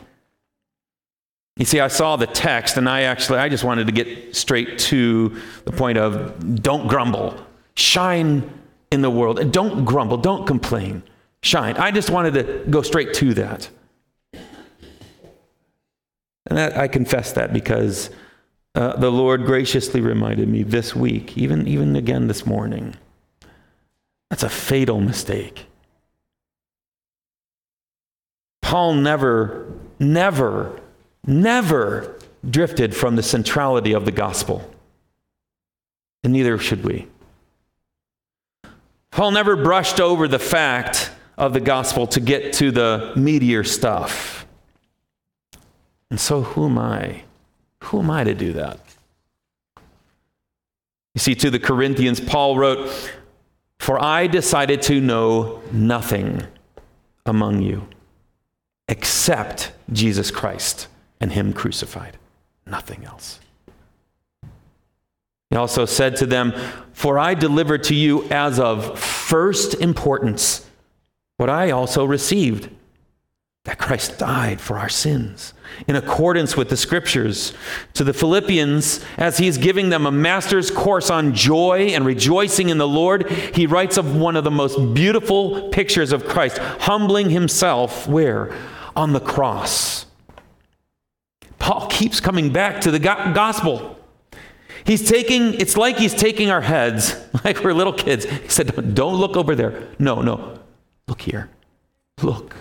You 1.57 1.65
see 1.65 1.79
i 1.81 1.89
saw 1.89 2.15
the 2.15 2.27
text 2.27 2.77
and 2.77 2.87
i 2.87 3.01
actually 3.01 3.39
i 3.39 3.49
just 3.49 3.63
wanted 3.65 3.87
to 3.87 3.93
get 3.93 4.35
straight 4.35 4.77
to 4.91 5.35
the 5.65 5.71
point 5.71 5.97
of 5.97 6.61
don't 6.61 6.87
grumble. 6.87 7.35
Shine 7.75 8.58
in 8.91 9.01
the 9.01 9.09
world 9.09 9.39
and 9.39 9.51
don't 9.53 9.85
grumble 9.85 10.17
don't 10.17 10.45
complain 10.45 11.03
shine 11.41 11.75
i 11.77 11.91
just 11.91 12.09
wanted 12.09 12.33
to 12.33 12.65
go 12.69 12.81
straight 12.81 13.13
to 13.13 13.33
that 13.33 13.69
and 16.49 16.57
that, 16.57 16.75
I 16.77 16.87
confess 16.87 17.31
that 17.33 17.53
because 17.53 18.09
uh, 18.75 18.95
the 18.97 19.11
Lord 19.11 19.45
graciously 19.45 20.01
reminded 20.01 20.49
me 20.49 20.63
this 20.63 20.95
week, 20.95 21.37
even, 21.37 21.67
even 21.67 21.95
again 21.95 22.27
this 22.27 22.45
morning. 22.45 22.95
That's 24.29 24.43
a 24.43 24.49
fatal 24.49 24.99
mistake. 24.99 25.67
Paul 28.61 28.95
never, 28.95 29.71
never, 29.99 30.79
never 31.25 32.19
drifted 32.47 32.95
from 32.95 33.15
the 33.15 33.23
centrality 33.23 33.93
of 33.93 34.05
the 34.05 34.11
gospel. 34.11 34.69
And 36.23 36.33
neither 36.33 36.57
should 36.57 36.83
we. 36.83 37.07
Paul 39.19 39.31
never 39.31 39.57
brushed 39.57 39.99
over 39.99 40.29
the 40.29 40.39
fact 40.39 41.11
of 41.37 41.51
the 41.51 41.59
gospel 41.59 42.07
to 42.07 42.21
get 42.21 42.53
to 42.53 42.71
the 42.71 43.11
meatier 43.17 43.67
stuff. 43.67 44.45
And 46.09 46.17
so, 46.17 46.41
who 46.41 46.67
am 46.67 46.77
I? 46.77 47.23
Who 47.83 47.99
am 47.99 48.09
I 48.09 48.23
to 48.23 48.33
do 48.33 48.53
that? 48.53 48.79
You 51.15 51.19
see, 51.19 51.35
to 51.35 51.49
the 51.49 51.59
Corinthians, 51.59 52.21
Paul 52.21 52.57
wrote, 52.57 53.11
For 53.79 54.01
I 54.01 54.27
decided 54.27 54.81
to 54.83 55.01
know 55.01 55.63
nothing 55.69 56.47
among 57.25 57.61
you 57.61 57.89
except 58.87 59.73
Jesus 59.91 60.31
Christ 60.31 60.87
and 61.19 61.33
Him 61.33 61.51
crucified. 61.51 62.15
Nothing 62.65 63.03
else. 63.03 63.41
He 65.49 65.55
also 65.55 65.85
said 65.85 66.15
to 66.17 66.25
them, 66.25 66.53
For 66.93 67.17
I 67.17 67.33
delivered 67.33 67.83
to 67.85 67.95
you 67.95 68.23
as 68.29 68.59
of 68.59 68.99
first 68.99 69.73
importance 69.75 70.65
what 71.37 71.49
I 71.49 71.71
also 71.71 72.05
received 72.05 72.69
that 73.65 73.77
Christ 73.77 74.17
died 74.17 74.59
for 74.61 74.79
our 74.79 74.89
sins 74.89 75.53
in 75.87 75.95
accordance 75.95 76.55
with 76.55 76.69
the 76.69 76.77
scriptures. 76.77 77.53
To 77.93 78.03
the 78.03 78.13
Philippians, 78.13 79.03
as 79.17 79.37
he's 79.37 79.57
giving 79.57 79.89
them 79.89 80.05
a 80.05 80.11
master's 80.11 80.71
course 80.71 81.09
on 81.09 81.35
joy 81.35 81.89
and 81.93 82.05
rejoicing 82.05 82.69
in 82.69 82.77
the 82.77 82.87
Lord, 82.87 83.29
he 83.29 83.67
writes 83.67 83.97
of 83.97 84.15
one 84.15 84.35
of 84.35 84.43
the 84.43 84.51
most 84.51 84.93
beautiful 84.93 85.69
pictures 85.69 86.11
of 86.11 86.25
Christ, 86.25 86.57
humbling 86.57 87.29
himself 87.29 88.07
where? 88.07 88.55
On 88.95 89.13
the 89.13 89.19
cross. 89.19 90.07
Paul 91.59 91.87
keeps 91.87 92.19
coming 92.19 92.51
back 92.51 92.81
to 92.81 92.91
the 92.91 92.99
gospel. 92.99 93.98
He's 94.89 95.07
taking, 95.07 95.53
it's 95.53 95.77
like 95.77 95.97
he's 95.97 96.15
taking 96.15 96.49
our 96.49 96.61
heads, 96.61 97.15
like 97.43 97.63
we're 97.63 97.73
little 97.73 97.93
kids. 97.93 98.25
He 98.25 98.47
said, 98.47 98.95
Don't 98.95 99.17
look 99.17 99.37
over 99.37 99.53
there. 99.53 99.87
No, 99.99 100.23
no. 100.23 100.57
Look 101.07 101.21
here. 101.21 101.51
Look. 102.23 102.55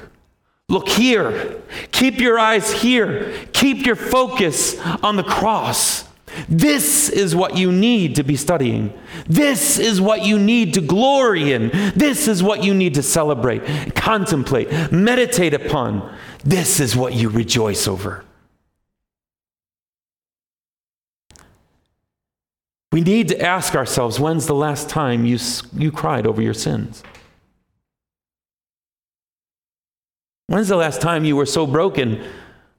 Look 0.68 0.90
here. 0.90 1.62
Keep 1.90 2.20
your 2.20 2.38
eyes 2.38 2.70
here. 2.70 3.32
Keep 3.54 3.86
your 3.86 3.96
focus 3.96 4.78
on 5.02 5.16
the 5.16 5.22
cross. 5.22 6.04
This 6.50 7.08
is 7.08 7.34
what 7.34 7.56
you 7.56 7.72
need 7.72 8.16
to 8.16 8.22
be 8.24 8.36
studying. 8.36 8.92
This 9.26 9.78
is 9.78 9.98
what 9.98 10.20
you 10.20 10.38
need 10.38 10.74
to 10.74 10.82
glory 10.82 11.52
in. 11.52 11.70
This 11.96 12.28
is 12.28 12.42
what 12.42 12.62
you 12.62 12.74
need 12.74 12.92
to 12.96 13.02
celebrate, 13.02 13.94
contemplate, 13.94 14.92
meditate 14.92 15.54
upon. 15.54 16.14
This 16.44 16.78
is 16.78 16.94
what 16.94 17.14
you 17.14 17.30
rejoice 17.30 17.88
over. 17.88 18.22
We 22.98 23.04
need 23.04 23.28
to 23.28 23.40
ask 23.40 23.76
ourselves 23.76 24.18
when's 24.18 24.46
the 24.46 24.56
last 24.56 24.88
time 24.88 25.24
you, 25.24 25.38
you 25.72 25.92
cried 25.92 26.26
over 26.26 26.42
your 26.42 26.52
sins? 26.52 27.04
When's 30.48 30.66
the 30.66 30.74
last 30.74 31.00
time 31.00 31.24
you 31.24 31.36
were 31.36 31.46
so 31.46 31.64
broken 31.64 32.24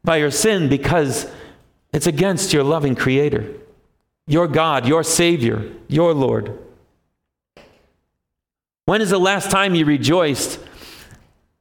by 0.03 0.17
your 0.17 0.29
sin 0.29 0.67
because 0.67 1.31
It's 1.93 2.05
against 2.05 2.51
your 2.51 2.65
loving 2.65 2.95
Creator, 2.95 3.49
your 4.27 4.49
God, 4.49 4.85
your 4.85 5.03
Savior, 5.03 5.71
your 5.87 6.13
Lord. 6.13 6.59
When 8.87 8.99
is 8.99 9.11
the 9.11 9.19
last 9.19 9.49
time 9.49 9.73
you 9.73 9.85
rejoiced 9.85 10.59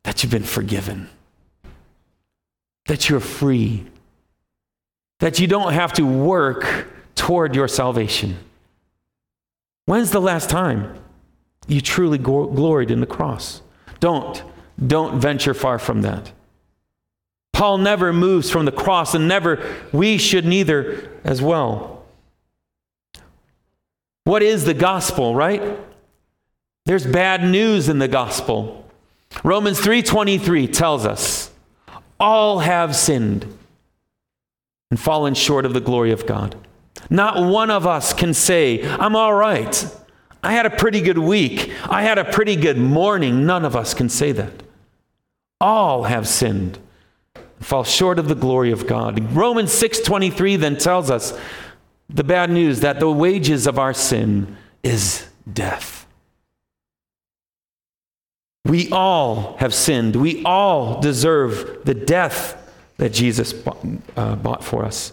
that 0.02 0.24
you've 0.24 0.32
been 0.32 0.42
forgiven? 0.42 1.08
That 2.86 3.08
you're 3.08 3.20
free? 3.20 3.86
That 5.20 5.38
you 5.38 5.46
don't 5.46 5.74
have 5.74 5.92
to 5.92 6.02
work 6.02 6.88
toward 7.14 7.54
your 7.54 7.68
salvation? 7.68 8.36
When's 9.88 10.10
the 10.10 10.20
last 10.20 10.50
time 10.50 10.92
you 11.66 11.80
truly 11.80 12.18
gloried 12.18 12.90
in 12.90 13.00
the 13.00 13.06
cross? 13.06 13.62
Don't. 14.00 14.42
Don't 14.86 15.18
venture 15.18 15.54
far 15.54 15.78
from 15.78 16.02
that. 16.02 16.30
Paul 17.54 17.78
never 17.78 18.12
moves 18.12 18.50
from 18.50 18.66
the 18.66 18.70
cross, 18.70 19.14
and 19.14 19.26
never, 19.26 19.64
we 19.90 20.18
should 20.18 20.44
neither 20.44 21.18
as 21.24 21.40
well. 21.40 22.04
What 24.24 24.42
is 24.42 24.66
the 24.66 24.74
gospel, 24.74 25.34
right? 25.34 25.62
There's 26.84 27.06
bad 27.06 27.42
news 27.42 27.88
in 27.88 27.98
the 27.98 28.08
gospel. 28.08 28.86
Romans 29.42 29.80
3:23 29.80 30.70
tells 30.70 31.06
us, 31.06 31.50
all 32.20 32.58
have 32.58 32.94
sinned 32.94 33.46
and 34.90 35.00
fallen 35.00 35.32
short 35.32 35.64
of 35.64 35.72
the 35.72 35.80
glory 35.80 36.12
of 36.12 36.26
God. 36.26 36.56
Not 37.10 37.42
one 37.48 37.70
of 37.70 37.86
us 37.86 38.12
can 38.12 38.34
say, 38.34 38.86
I'm 38.86 39.16
all 39.16 39.34
right. 39.34 39.96
I 40.42 40.52
had 40.52 40.66
a 40.66 40.70
pretty 40.70 41.00
good 41.00 41.18
week. 41.18 41.72
I 41.88 42.02
had 42.02 42.18
a 42.18 42.24
pretty 42.24 42.56
good 42.56 42.78
morning. 42.78 43.46
None 43.46 43.64
of 43.64 43.74
us 43.74 43.94
can 43.94 44.08
say 44.08 44.32
that. 44.32 44.62
All 45.60 46.04
have 46.04 46.28
sinned 46.28 46.78
fall 47.60 47.84
short 47.84 48.18
of 48.18 48.28
the 48.28 48.34
glory 48.34 48.70
of 48.70 48.86
God. 48.86 49.32
Romans 49.34 49.72
6:23 49.72 50.56
then 50.56 50.76
tells 50.76 51.10
us 51.10 51.38
the 52.08 52.24
bad 52.24 52.50
news 52.50 52.80
that 52.80 53.00
the 53.00 53.10
wages 53.10 53.66
of 53.66 53.78
our 53.78 53.92
sin 53.92 54.56
is 54.82 55.26
death. 55.50 56.06
We 58.64 58.90
all 58.90 59.56
have 59.58 59.74
sinned. 59.74 60.16
We 60.16 60.42
all 60.44 61.00
deserve 61.00 61.80
the 61.84 61.94
death 61.94 62.56
that 62.98 63.12
Jesus 63.12 63.52
bought, 63.52 63.78
uh, 64.16 64.36
bought 64.36 64.62
for 64.62 64.84
us. 64.84 65.12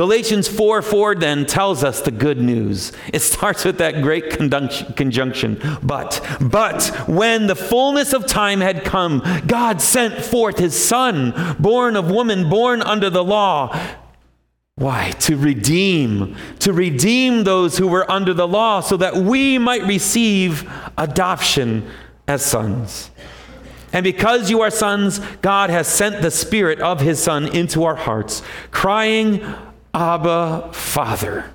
Galatians 0.00 0.48
4 0.48 0.80
4 0.80 1.14
then 1.16 1.44
tells 1.44 1.84
us 1.84 2.00
the 2.00 2.10
good 2.10 2.40
news. 2.40 2.90
It 3.12 3.20
starts 3.20 3.66
with 3.66 3.76
that 3.76 4.00
great 4.00 4.30
conjunction, 4.30 5.60
but. 5.82 6.26
But 6.40 6.86
when 7.06 7.48
the 7.48 7.54
fullness 7.54 8.14
of 8.14 8.24
time 8.24 8.62
had 8.62 8.82
come, 8.82 9.22
God 9.46 9.82
sent 9.82 10.24
forth 10.24 10.56
his 10.56 10.74
Son, 10.74 11.54
born 11.58 11.96
of 11.96 12.10
woman, 12.10 12.48
born 12.48 12.80
under 12.80 13.10
the 13.10 13.22
law. 13.22 13.78
Why? 14.76 15.10
To 15.20 15.36
redeem, 15.36 16.34
to 16.60 16.72
redeem 16.72 17.44
those 17.44 17.76
who 17.76 17.86
were 17.86 18.10
under 18.10 18.32
the 18.32 18.48
law 18.48 18.80
so 18.80 18.96
that 18.96 19.16
we 19.16 19.58
might 19.58 19.82
receive 19.82 20.66
adoption 20.96 21.86
as 22.26 22.42
sons. 22.42 23.10
And 23.92 24.02
because 24.02 24.48
you 24.48 24.62
are 24.62 24.70
sons, 24.70 25.18
God 25.42 25.68
has 25.68 25.86
sent 25.88 26.22
the 26.22 26.30
Spirit 26.30 26.80
of 26.80 27.00
His 27.00 27.22
Son 27.22 27.46
into 27.48 27.84
our 27.84 27.96
hearts, 27.96 28.42
crying, 28.70 29.44
Abba, 29.92 30.70
Father. 30.72 31.52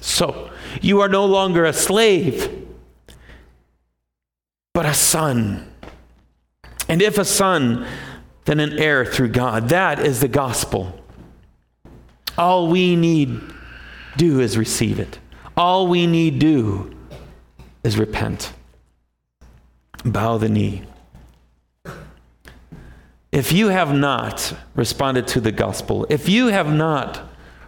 So, 0.00 0.50
you 0.80 1.00
are 1.00 1.08
no 1.08 1.24
longer 1.26 1.64
a 1.64 1.72
slave, 1.72 2.66
but 4.72 4.86
a 4.86 4.94
son. 4.94 5.70
And 6.88 7.02
if 7.02 7.18
a 7.18 7.24
son, 7.24 7.86
then 8.46 8.60
an 8.60 8.78
heir 8.78 9.04
through 9.04 9.28
God. 9.28 9.68
That 9.68 10.00
is 10.00 10.20
the 10.20 10.28
gospel. 10.28 10.98
All 12.38 12.68
we 12.68 12.96
need 12.96 13.40
do 14.16 14.40
is 14.40 14.56
receive 14.56 14.98
it. 14.98 15.18
All 15.56 15.86
we 15.86 16.06
need 16.06 16.38
do 16.38 16.94
is 17.84 17.98
repent. 17.98 18.52
Bow 20.04 20.38
the 20.38 20.48
knee. 20.48 20.87
If 23.38 23.52
you 23.52 23.68
have 23.68 23.94
not 23.94 24.52
responded 24.74 25.28
to 25.28 25.40
the 25.40 25.52
gospel, 25.52 26.04
if 26.10 26.28
you 26.28 26.48
have 26.48 26.74
not 26.74 27.20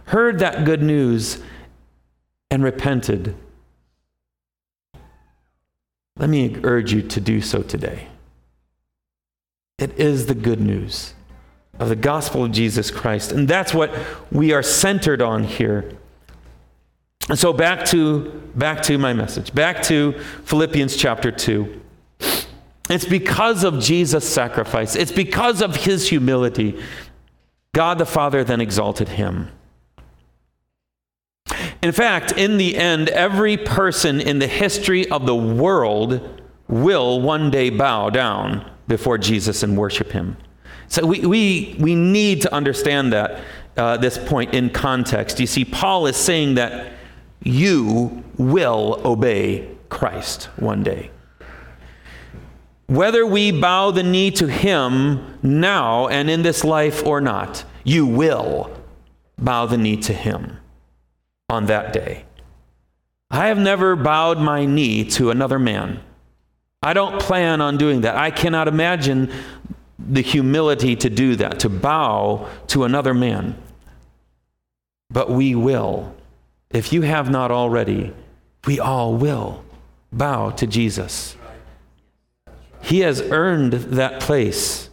heard 0.03 0.39
that 0.39 0.65
good 0.65 0.83
news 0.83 1.41
and 2.49 2.61
repented, 2.61 3.37
let 6.17 6.29
me 6.29 6.57
urge 6.63 6.91
you 6.91 7.01
to 7.03 7.21
do 7.21 7.39
so 7.39 7.61
today. 7.61 8.09
It 9.77 9.97
is 9.97 10.25
the 10.25 10.35
good 10.35 10.59
news 10.59 11.13
of 11.79 11.87
the 11.87 11.95
gospel 11.95 12.43
of 12.43 12.51
Jesus 12.51 12.91
Christ. 12.91 13.31
And 13.31 13.47
that's 13.47 13.73
what 13.73 13.97
we 14.29 14.51
are 14.51 14.61
centered 14.61 15.21
on 15.21 15.45
here. 15.45 15.89
And 17.29 17.39
so 17.39 17.53
back 17.53 17.85
to 17.85 18.29
back 18.55 18.83
to 18.83 18.97
my 18.97 19.13
message. 19.13 19.53
Back 19.55 19.83
to 19.83 20.19
Philippians 20.43 20.97
chapter 20.97 21.31
2. 21.31 21.79
It's 22.91 23.05
because 23.05 23.63
of 23.63 23.79
Jesus' 23.79 24.27
sacrifice, 24.27 24.95
it's 24.95 25.11
because 25.11 25.61
of 25.61 25.75
his 25.75 26.09
humility. 26.09 26.79
God 27.73 27.97
the 27.99 28.05
Father 28.05 28.43
then 28.43 28.59
exalted 28.59 29.09
him. 29.09 29.49
In 31.81 31.91
fact, 31.91 32.33
in 32.33 32.57
the 32.57 32.75
end, 32.77 33.09
every 33.09 33.57
person 33.57 34.19
in 34.19 34.39
the 34.39 34.47
history 34.47 35.09
of 35.09 35.25
the 35.25 35.35
world 35.35 36.41
will 36.67 37.21
one 37.21 37.49
day 37.49 37.69
bow 37.69 38.09
down 38.09 38.69
before 38.87 39.17
Jesus 39.17 39.63
and 39.63 39.77
worship 39.77 40.11
him. 40.11 40.37
So 40.89 41.05
we, 41.05 41.25
we, 41.25 41.75
we 41.79 41.95
need 41.95 42.41
to 42.41 42.53
understand 42.53 43.13
that, 43.13 43.41
uh, 43.77 43.97
this 43.97 44.17
point 44.17 44.53
in 44.53 44.69
context. 44.69 45.39
You 45.39 45.47
see, 45.47 45.63
Paul 45.63 46.07
is 46.07 46.17
saying 46.17 46.55
that 46.55 46.93
you 47.41 48.23
will 48.37 49.01
obey 49.05 49.69
Christ 49.89 50.49
one 50.57 50.83
day. 50.83 51.09
Whether 52.91 53.25
we 53.25 53.53
bow 53.53 53.91
the 53.91 54.03
knee 54.03 54.31
to 54.31 54.47
him 54.47 55.39
now 55.41 56.09
and 56.09 56.29
in 56.29 56.41
this 56.41 56.65
life 56.65 57.05
or 57.05 57.21
not, 57.21 57.63
you 57.85 58.05
will 58.05 58.69
bow 59.37 59.65
the 59.65 59.77
knee 59.77 59.95
to 60.01 60.13
him 60.13 60.57
on 61.47 61.67
that 61.67 61.93
day. 61.93 62.25
I 63.29 63.47
have 63.47 63.57
never 63.57 63.95
bowed 63.95 64.39
my 64.39 64.65
knee 64.65 65.05
to 65.11 65.29
another 65.29 65.57
man. 65.57 66.01
I 66.83 66.91
don't 66.91 67.21
plan 67.21 67.61
on 67.61 67.77
doing 67.77 68.01
that. 68.01 68.17
I 68.17 68.29
cannot 68.29 68.67
imagine 68.67 69.31
the 69.97 70.21
humility 70.21 70.97
to 70.97 71.09
do 71.09 71.37
that, 71.37 71.61
to 71.61 71.69
bow 71.69 72.49
to 72.67 72.83
another 72.83 73.13
man. 73.13 73.55
But 75.09 75.29
we 75.29 75.55
will. 75.55 76.13
If 76.69 76.91
you 76.91 77.03
have 77.03 77.29
not 77.29 77.51
already, 77.51 78.11
we 78.67 78.81
all 78.81 79.15
will 79.15 79.63
bow 80.11 80.49
to 80.49 80.67
Jesus. 80.67 81.37
He 82.81 82.99
has 82.99 83.21
earned 83.21 83.73
that 83.73 84.21
place. 84.21 84.89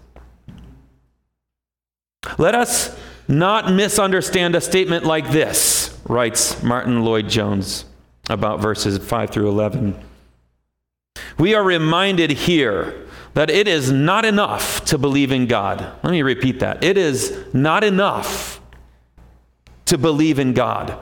Let 2.36 2.54
us 2.54 2.96
not 3.26 3.72
misunderstand 3.72 4.54
a 4.54 4.60
statement 4.60 5.04
like 5.04 5.30
this, 5.30 5.98
writes 6.06 6.62
Martyn 6.62 7.04
Lloyd-Jones 7.04 7.84
about 8.30 8.60
verses 8.60 8.98
5 8.98 9.30
through 9.30 9.48
11. 9.48 9.98
We 11.38 11.54
are 11.54 11.62
reminded 11.62 12.30
here 12.30 13.06
that 13.34 13.50
it 13.50 13.68
is 13.68 13.92
not 13.92 14.24
enough 14.24 14.84
to 14.86 14.98
believe 14.98 15.30
in 15.30 15.46
God. 15.46 15.80
Let 16.02 16.10
me 16.10 16.22
repeat 16.22 16.60
that. 16.60 16.82
It 16.82 16.96
is 16.98 17.46
not 17.52 17.84
enough 17.84 18.60
to 19.86 19.98
believe 19.98 20.38
in 20.38 20.52
God 20.52 20.98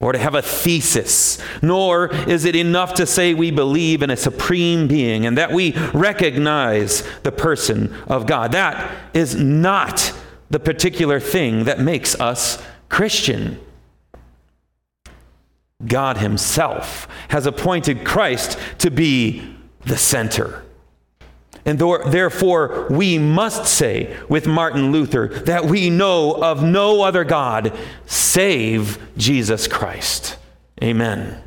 or 0.00 0.12
to 0.12 0.18
have 0.18 0.36
a 0.36 0.42
thesis, 0.42 1.38
nor 1.60 2.14
is 2.28 2.44
it 2.44 2.54
enough 2.54 2.94
to 2.94 3.04
say 3.04 3.34
we 3.34 3.50
believe 3.50 4.00
in 4.00 4.10
a 4.10 4.16
supreme 4.16 4.86
being 4.86 5.26
and 5.26 5.36
that 5.36 5.50
we 5.50 5.72
recognize 5.92 7.02
the 7.24 7.32
person 7.32 7.92
of 8.06 8.24
God. 8.24 8.52
That 8.52 8.96
is 9.12 9.34
not 9.34 10.12
the 10.50 10.60
particular 10.60 11.18
thing 11.18 11.64
that 11.64 11.80
makes 11.80 12.18
us 12.20 12.62
Christian. 12.88 13.60
God 15.84 16.18
Himself 16.18 17.08
has 17.28 17.46
appointed 17.46 18.04
Christ 18.04 18.56
to 18.78 18.90
be 18.90 19.56
the 19.84 19.96
center. 19.96 20.64
And 21.68 21.78
therefore, 21.78 22.86
we 22.88 23.18
must 23.18 23.66
say 23.66 24.16
with 24.26 24.46
Martin 24.46 24.90
Luther 24.90 25.28
that 25.44 25.66
we 25.66 25.90
know 25.90 26.32
of 26.42 26.62
no 26.62 27.02
other 27.02 27.24
God 27.24 27.76
save 28.06 28.98
Jesus 29.18 29.68
Christ. 29.68 30.38
Amen. 30.82 31.42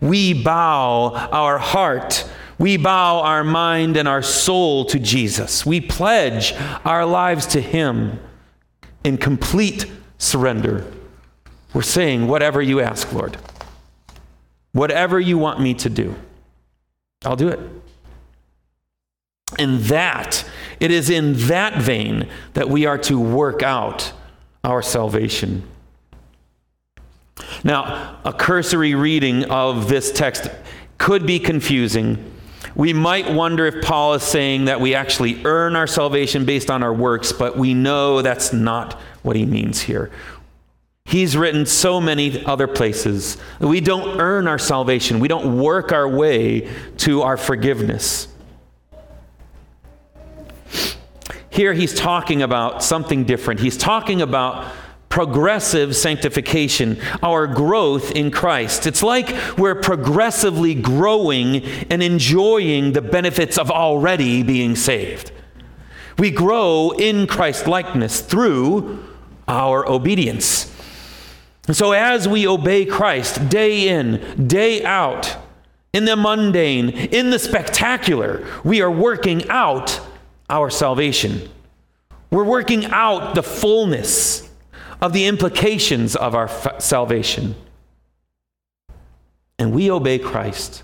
We 0.00 0.40
bow 0.40 1.14
our 1.32 1.58
heart, 1.58 2.30
we 2.60 2.76
bow 2.76 3.22
our 3.22 3.42
mind 3.42 3.96
and 3.96 4.06
our 4.06 4.22
soul 4.22 4.84
to 4.84 5.00
Jesus. 5.00 5.66
We 5.66 5.80
pledge 5.80 6.54
our 6.84 7.04
lives 7.04 7.46
to 7.48 7.60
Him 7.60 8.20
in 9.02 9.18
complete 9.18 9.90
surrender. 10.18 10.86
We're 11.74 11.82
saying, 11.82 12.28
whatever 12.28 12.62
you 12.62 12.78
ask, 12.78 13.12
Lord, 13.12 13.36
whatever 14.70 15.18
you 15.18 15.38
want 15.38 15.60
me 15.60 15.74
to 15.74 15.90
do, 15.90 16.14
I'll 17.24 17.34
do 17.34 17.48
it. 17.48 17.81
And 19.58 19.80
that, 19.82 20.44
it 20.80 20.90
is 20.90 21.10
in 21.10 21.34
that 21.46 21.80
vein 21.80 22.28
that 22.54 22.68
we 22.68 22.86
are 22.86 22.98
to 22.98 23.18
work 23.18 23.62
out 23.62 24.12
our 24.64 24.82
salvation. 24.82 25.68
Now, 27.64 28.18
a 28.24 28.32
cursory 28.32 28.94
reading 28.94 29.44
of 29.44 29.88
this 29.88 30.12
text 30.12 30.48
could 30.98 31.26
be 31.26 31.38
confusing. 31.38 32.32
We 32.74 32.92
might 32.92 33.30
wonder 33.30 33.66
if 33.66 33.84
Paul 33.84 34.14
is 34.14 34.22
saying 34.22 34.66
that 34.66 34.80
we 34.80 34.94
actually 34.94 35.44
earn 35.44 35.76
our 35.76 35.86
salvation 35.86 36.44
based 36.44 36.70
on 36.70 36.82
our 36.82 36.92
works, 36.92 37.32
but 37.32 37.56
we 37.56 37.74
know 37.74 38.22
that's 38.22 38.52
not 38.52 38.94
what 39.22 39.36
he 39.36 39.44
means 39.44 39.82
here. 39.82 40.10
He's 41.04 41.36
written 41.36 41.66
so 41.66 42.00
many 42.00 42.44
other 42.44 42.68
places. 42.68 43.36
We 43.60 43.80
don't 43.80 44.20
earn 44.20 44.46
our 44.46 44.58
salvation, 44.58 45.20
we 45.20 45.28
don't 45.28 45.58
work 45.58 45.92
our 45.92 46.08
way 46.08 46.70
to 46.98 47.22
our 47.22 47.36
forgiveness. 47.36 48.28
Here 51.52 51.74
he's 51.74 51.94
talking 51.94 52.40
about 52.40 52.82
something 52.82 53.24
different. 53.24 53.60
He's 53.60 53.76
talking 53.76 54.22
about 54.22 54.72
progressive 55.10 55.94
sanctification, 55.94 56.98
our 57.22 57.46
growth 57.46 58.12
in 58.12 58.30
Christ. 58.30 58.86
It's 58.86 59.02
like 59.02 59.28
we're 59.58 59.74
progressively 59.74 60.74
growing 60.74 61.62
and 61.90 62.02
enjoying 62.02 62.94
the 62.94 63.02
benefits 63.02 63.58
of 63.58 63.70
already 63.70 64.42
being 64.42 64.74
saved. 64.74 65.30
We 66.18 66.30
grow 66.30 66.92
in 66.98 67.26
Christ 67.26 67.66
likeness 67.66 68.22
through 68.22 69.04
our 69.46 69.86
obedience. 69.86 70.74
And 71.66 71.76
so, 71.76 71.92
as 71.92 72.26
we 72.26 72.48
obey 72.48 72.86
Christ 72.86 73.50
day 73.50 73.88
in, 73.88 74.46
day 74.48 74.82
out, 74.82 75.36
in 75.92 76.06
the 76.06 76.16
mundane, 76.16 76.88
in 76.88 77.28
the 77.28 77.38
spectacular, 77.38 78.46
we 78.64 78.80
are 78.80 78.90
working 78.90 79.46
out 79.50 80.00
our 80.48 80.70
salvation. 80.70 81.48
We're 82.30 82.44
working 82.44 82.86
out 82.86 83.34
the 83.34 83.42
fullness 83.42 84.48
of 85.00 85.12
the 85.12 85.26
implications 85.26 86.16
of 86.16 86.34
our 86.34 86.48
f- 86.48 86.80
salvation. 86.80 87.54
And 89.58 89.72
we 89.72 89.90
obey 89.90 90.18
Christ 90.18 90.82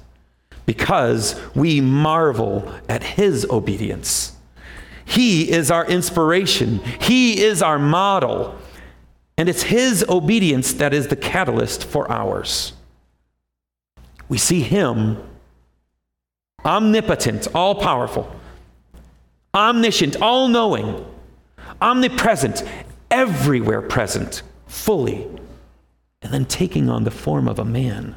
because 0.67 1.41
we 1.55 1.81
marvel 1.81 2.71
at 2.89 3.03
his 3.03 3.47
obedience. 3.49 4.37
He 5.05 5.51
is 5.51 5.71
our 5.71 5.87
inspiration, 5.87 6.81
he 7.01 7.41
is 7.41 7.63
our 7.63 7.79
model, 7.79 8.59
and 9.39 9.49
it's 9.49 9.63
his 9.63 10.05
obedience 10.09 10.75
that 10.75 10.93
is 10.93 11.09
the 11.09 11.17
catalyst 11.17 11.85
for 11.85 12.11
ours. 12.11 12.75
We 14.29 14.37
see 14.37 14.61
him 14.61 15.17
omnipotent, 16.65 17.49
all 17.55 17.77
powerful, 17.77 18.31
omniscient, 19.55 20.17
all 20.21 20.49
knowing, 20.49 21.05
omnipresent, 21.81 22.65
everywhere 23.11 23.83
present, 23.83 24.43
fully, 24.67 25.27
and 26.23 26.33
then 26.33 26.45
taking 26.45 26.89
on 26.89 27.05
the 27.05 27.11
form 27.11 27.49
of 27.49 27.59
a 27.59 27.65
man. 27.65 28.17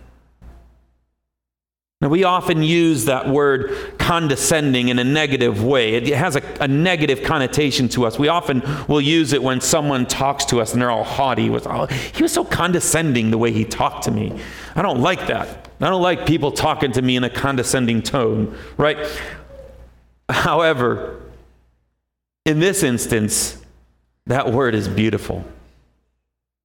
Now, 2.02 2.10
we 2.10 2.24
often 2.24 2.64
use 2.64 3.06
that 3.06 3.30
word 3.30 4.00
condescending 4.00 4.90
in 4.90 4.98
a 4.98 5.04
negative 5.04 5.64
way. 5.64 5.94
It 5.94 6.08
has 6.16 6.36
a, 6.36 6.42
a, 6.60 6.68
negative 6.68 7.22
connotation 7.22 7.88
to 7.90 8.08
us. 8.08 8.18
We 8.18 8.28
often 8.28 8.64
will 8.88 9.02
use 9.02 9.34
it 9.34 9.44
when 9.44 9.62
someone 9.62 10.08
talks 10.08 10.44
to 10.46 10.62
us 10.62 10.74
and 10.74 10.82
they're 10.82 10.90
all 10.90 11.04
haughty 11.04 11.52
with, 11.52 11.68
oh, 11.68 11.86
he 11.86 12.24
was 12.24 12.32
so 12.32 12.44
condescending 12.44 13.30
the 13.30 13.38
way 13.38 13.52
he 13.52 13.66
talked 13.66 14.06
to 14.06 14.12
me. 14.12 14.36
I 14.76 14.82
don't 14.82 15.00
like 15.00 15.28
that. 15.28 15.70
I 15.80 15.90
don't 15.90 16.02
like 16.02 16.26
people 16.26 16.52
talking 16.52 16.92
to 16.94 17.04
me 17.04 17.18
in 17.18 17.24
a 17.24 17.30
condescending 17.30 18.02
tone, 18.02 18.58
right? 18.78 18.98
However, 20.32 21.22
in 22.46 22.60
this 22.60 22.84
instance, 22.84 23.62
that 24.26 24.52
word 24.52 24.76
is 24.76 24.88
beautiful. 24.88 25.46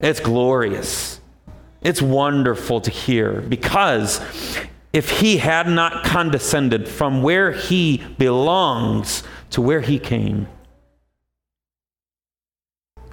It's 0.01 0.21
glorious. 0.21 1.21
It's 1.83 2.03
wonderful 2.03 2.81
to 2.81 2.91
hear 2.91 3.41
because 3.41 4.21
if 4.93 5.21
he 5.21 5.39
had 5.39 5.69
not 5.69 6.05
condescended 6.05 6.89
from 6.89 7.23
where 7.23 7.53
he 7.53 7.99
belongs 8.19 9.23
to 9.51 9.61
where 9.61 9.81
he 9.81 9.99
came, 9.99 10.49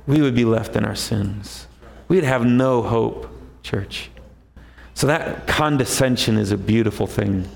we 0.06 0.22
would 0.22 0.36
be 0.36 0.46
left 0.46 0.76
in 0.76 0.86
our 0.86 0.96
sins. 0.96 1.68
We'd 2.08 2.24
have 2.24 2.46
no 2.46 2.82
hope, 2.82 3.30
church. 3.64 4.10
So 4.94 5.08
that 5.08 5.48
condescension 5.48 6.38
is 6.38 6.52
a 6.52 6.58
beautiful 6.58 7.08
thing. 7.08 7.48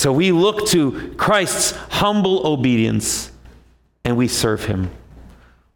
So 0.00 0.14
we 0.14 0.32
look 0.32 0.66
to 0.68 1.12
Christ's 1.18 1.72
humble 1.90 2.46
obedience 2.46 3.30
and 4.02 4.16
we 4.16 4.28
serve 4.28 4.64
him 4.64 4.90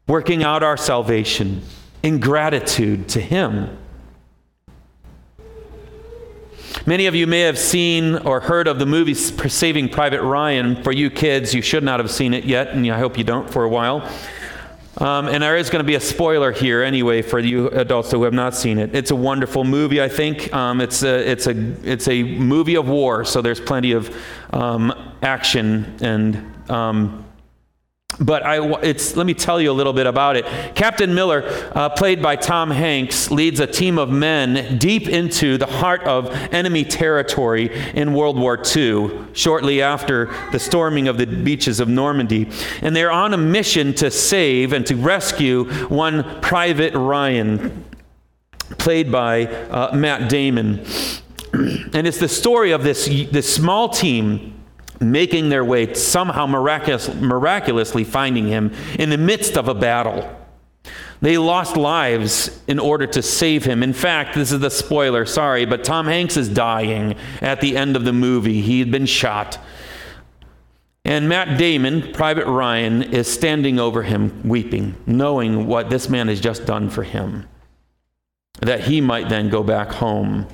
working 0.06 0.42
out 0.42 0.62
our 0.62 0.78
salvation 0.78 1.60
in 2.02 2.20
gratitude 2.20 3.06
to 3.10 3.20
Him. 3.20 3.76
Many 6.86 7.04
of 7.04 7.14
you 7.14 7.26
may 7.26 7.40
have 7.40 7.58
seen 7.58 8.14
or 8.16 8.40
heard 8.40 8.66
of 8.66 8.78
the 8.78 8.86
movie 8.86 9.12
Saving 9.12 9.90
Private 9.90 10.22
Ryan. 10.22 10.82
For 10.82 10.92
you 10.92 11.10
kids, 11.10 11.52
you 11.52 11.60
should 11.60 11.84
not 11.84 12.00
have 12.00 12.10
seen 12.10 12.32
it 12.32 12.44
yet, 12.44 12.68
and 12.68 12.90
I 12.90 12.98
hope 12.98 13.18
you 13.18 13.24
don't 13.24 13.50
for 13.50 13.64
a 13.64 13.68
while. 13.68 14.10
Um, 14.98 15.26
and 15.26 15.42
there 15.42 15.56
is 15.56 15.70
going 15.70 15.80
to 15.80 15.86
be 15.86 15.96
a 15.96 16.00
spoiler 16.00 16.52
here 16.52 16.82
anyway 16.82 17.20
for 17.20 17.40
you 17.40 17.68
adults 17.70 18.12
who 18.12 18.22
have 18.22 18.32
not 18.32 18.54
seen 18.54 18.78
it. 18.78 18.94
It's 18.94 19.10
a 19.10 19.16
wonderful 19.16 19.64
movie, 19.64 20.00
I 20.00 20.08
think. 20.08 20.52
Um, 20.54 20.80
it's, 20.80 21.02
a, 21.02 21.30
it's, 21.30 21.46
a, 21.48 21.52
it's 21.82 22.06
a 22.06 22.22
movie 22.22 22.76
of 22.76 22.88
war, 22.88 23.24
so 23.24 23.42
there's 23.42 23.60
plenty 23.60 23.92
of 23.92 24.16
um, 24.52 24.92
action 25.22 25.96
and 26.00 26.70
um, 26.70 27.23
but 28.20 28.44
I, 28.44 28.58
let 28.58 29.26
me 29.26 29.34
tell 29.34 29.60
you 29.60 29.70
a 29.70 29.72
little 29.72 29.92
bit 29.92 30.06
about 30.06 30.36
it. 30.36 30.46
Captain 30.74 31.14
Miller, 31.14 31.42
uh, 31.74 31.88
played 31.88 32.22
by 32.22 32.36
Tom 32.36 32.70
Hanks, 32.70 33.30
leads 33.30 33.60
a 33.60 33.66
team 33.66 33.98
of 33.98 34.10
men 34.10 34.78
deep 34.78 35.08
into 35.08 35.58
the 35.58 35.66
heart 35.66 36.02
of 36.04 36.30
enemy 36.52 36.84
territory 36.84 37.74
in 37.94 38.14
World 38.14 38.38
War 38.38 38.62
II, 38.76 39.10
shortly 39.32 39.82
after 39.82 40.32
the 40.52 40.58
storming 40.58 41.08
of 41.08 41.18
the 41.18 41.26
beaches 41.26 41.80
of 41.80 41.88
Normandy. 41.88 42.48
And 42.82 42.94
they're 42.94 43.12
on 43.12 43.34
a 43.34 43.38
mission 43.38 43.94
to 43.94 44.10
save 44.10 44.72
and 44.72 44.86
to 44.86 44.96
rescue 44.96 45.64
one 45.86 46.40
Private 46.40 46.94
Ryan, 46.94 47.84
played 48.78 49.10
by 49.10 49.46
uh, 49.46 49.94
Matt 49.94 50.28
Damon. 50.28 50.84
And 51.54 52.04
it's 52.08 52.18
the 52.18 52.28
story 52.28 52.72
of 52.72 52.82
this, 52.82 53.06
this 53.06 53.54
small 53.54 53.88
team 53.88 54.53
making 55.10 55.48
their 55.48 55.64
way, 55.64 55.92
somehow 55.94 56.46
miraculous, 56.46 57.12
miraculously 57.14 58.04
finding 58.04 58.46
him 58.46 58.72
in 58.98 59.10
the 59.10 59.18
midst 59.18 59.56
of 59.56 59.68
a 59.68 59.74
battle. 59.74 60.28
They 61.20 61.38
lost 61.38 61.76
lives 61.76 62.60
in 62.66 62.78
order 62.78 63.06
to 63.06 63.22
save 63.22 63.64
him. 63.64 63.82
In 63.82 63.94
fact, 63.94 64.34
this 64.34 64.52
is 64.52 64.60
the 64.60 64.70
spoiler, 64.70 65.24
sorry, 65.24 65.64
but 65.64 65.82
Tom 65.82 66.06
Hanks 66.06 66.36
is 66.36 66.48
dying 66.48 67.16
at 67.40 67.60
the 67.60 67.76
end 67.76 67.96
of 67.96 68.04
the 68.04 68.12
movie. 68.12 68.60
He 68.60 68.78
had 68.80 68.90
been 68.90 69.06
shot. 69.06 69.58
And 71.06 71.28
Matt 71.28 71.58
Damon, 71.58 72.12
Private 72.12 72.46
Ryan, 72.46 73.02
is 73.02 73.30
standing 73.30 73.78
over 73.78 74.02
him 74.02 74.42
weeping, 74.46 74.96
knowing 75.06 75.66
what 75.66 75.90
this 75.90 76.08
man 76.08 76.28
has 76.28 76.40
just 76.40 76.66
done 76.66 76.90
for 76.90 77.02
him, 77.02 77.46
that 78.60 78.82
he 78.82 79.00
might 79.00 79.28
then 79.28 79.50
go 79.50 79.62
back 79.62 79.92
home. 79.92 80.46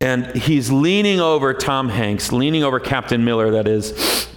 And 0.00 0.26
he's 0.34 0.70
leaning 0.70 1.20
over 1.20 1.52
Tom 1.52 1.90
Hanks, 1.90 2.32
leaning 2.32 2.62
over 2.64 2.80
Captain 2.80 3.24
Miller, 3.24 3.50
that 3.50 3.68
is, 3.68 4.28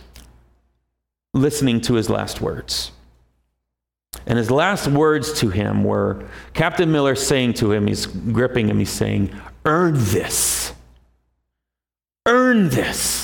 listening 1.34 1.80
to 1.82 1.94
his 1.94 2.10
last 2.10 2.42
words. 2.42 2.92
And 4.26 4.38
his 4.38 4.52
last 4.52 4.88
words 4.88 5.34
to 5.40 5.50
him 5.50 5.84
were 5.84 6.28
Captain 6.54 6.92
Miller 6.92 7.16
saying 7.16 7.54
to 7.56 7.72
him, 7.72 7.88
he's 7.88 8.06
gripping 8.06 8.68
him, 8.70 8.80
he's 8.80 8.90
saying, 8.90 9.34
Earn 9.66 9.94
this. 9.96 10.74
Earn 12.26 12.70
this. 12.70 13.23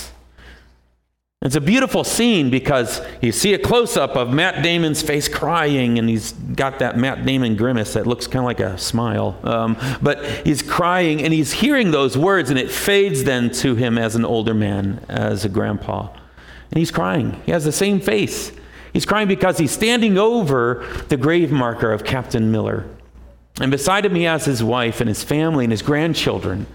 It's 1.41 1.56
a 1.56 1.62
beautiful 1.62 2.04
scene 2.04 2.49
because 2.49 2.99
you 3.21 3.32
see 3.32 3.54
a 3.54 3.58
close 3.58 3.95
up 3.95 4.17
of 4.17 4.30
Matt 4.30 4.62
Damon's 4.62 5.02
face 5.02 5.30
crying, 5.30 5.97
and 5.97 6.10
he's 6.10 6.34
got 6.34 6.80
that 6.80 6.97
Matt 6.97 7.25
Damon 7.25 7.56
grimace 7.56 7.93
that 7.93 8.06
looks 8.06 8.28
kind 8.28 8.39
of 8.39 8.43
like 8.43 8.60
a 8.60 8.78
smile. 8.78 9.39
Um, 9.43 9.78
but 10.02 10.25
he's 10.45 10.62
crying, 10.62 11.23
and 11.23 11.34
he's 11.34 11.54
hearing 11.54 11.91
those 11.91 12.17
words, 12.17 12.49
and 12.49 12.60
it 12.60 12.69
fades 12.69 13.23
then 13.23 13.52
to 13.52 13.75
him 13.75 13.97
as 13.97 14.17
an 14.17 14.25
older 14.25 14.54
man, 14.54 15.02
as 15.08 15.45
a 15.45 15.49
grandpa. 15.49 16.10
And 16.71 16.78
he's 16.78 16.91
crying. 16.91 17.41
He 17.45 17.54
has 17.54 17.63
the 17.63 17.71
same 17.71 18.02
face. 18.02 18.52
He's 18.91 19.06
crying 19.06 19.30
because 19.30 19.58
he's 19.58 19.71
standing 19.71 20.17
over 20.17 20.86
the 21.08 21.15
grave 21.15 21.54
marker 21.54 21.93
of 21.93 22.04
Captain 22.04 22.52
Miller. 22.52 22.86
And 23.62 23.71
beside 23.71 24.06
him, 24.06 24.15
he 24.15 24.23
has 24.23 24.43
his 24.43 24.62
wife 24.62 24.99
and 24.99 25.08
his 25.08 25.23
family 25.23 25.63
and 25.63 25.71
his 25.71 25.84
grandchildren. 25.84 26.67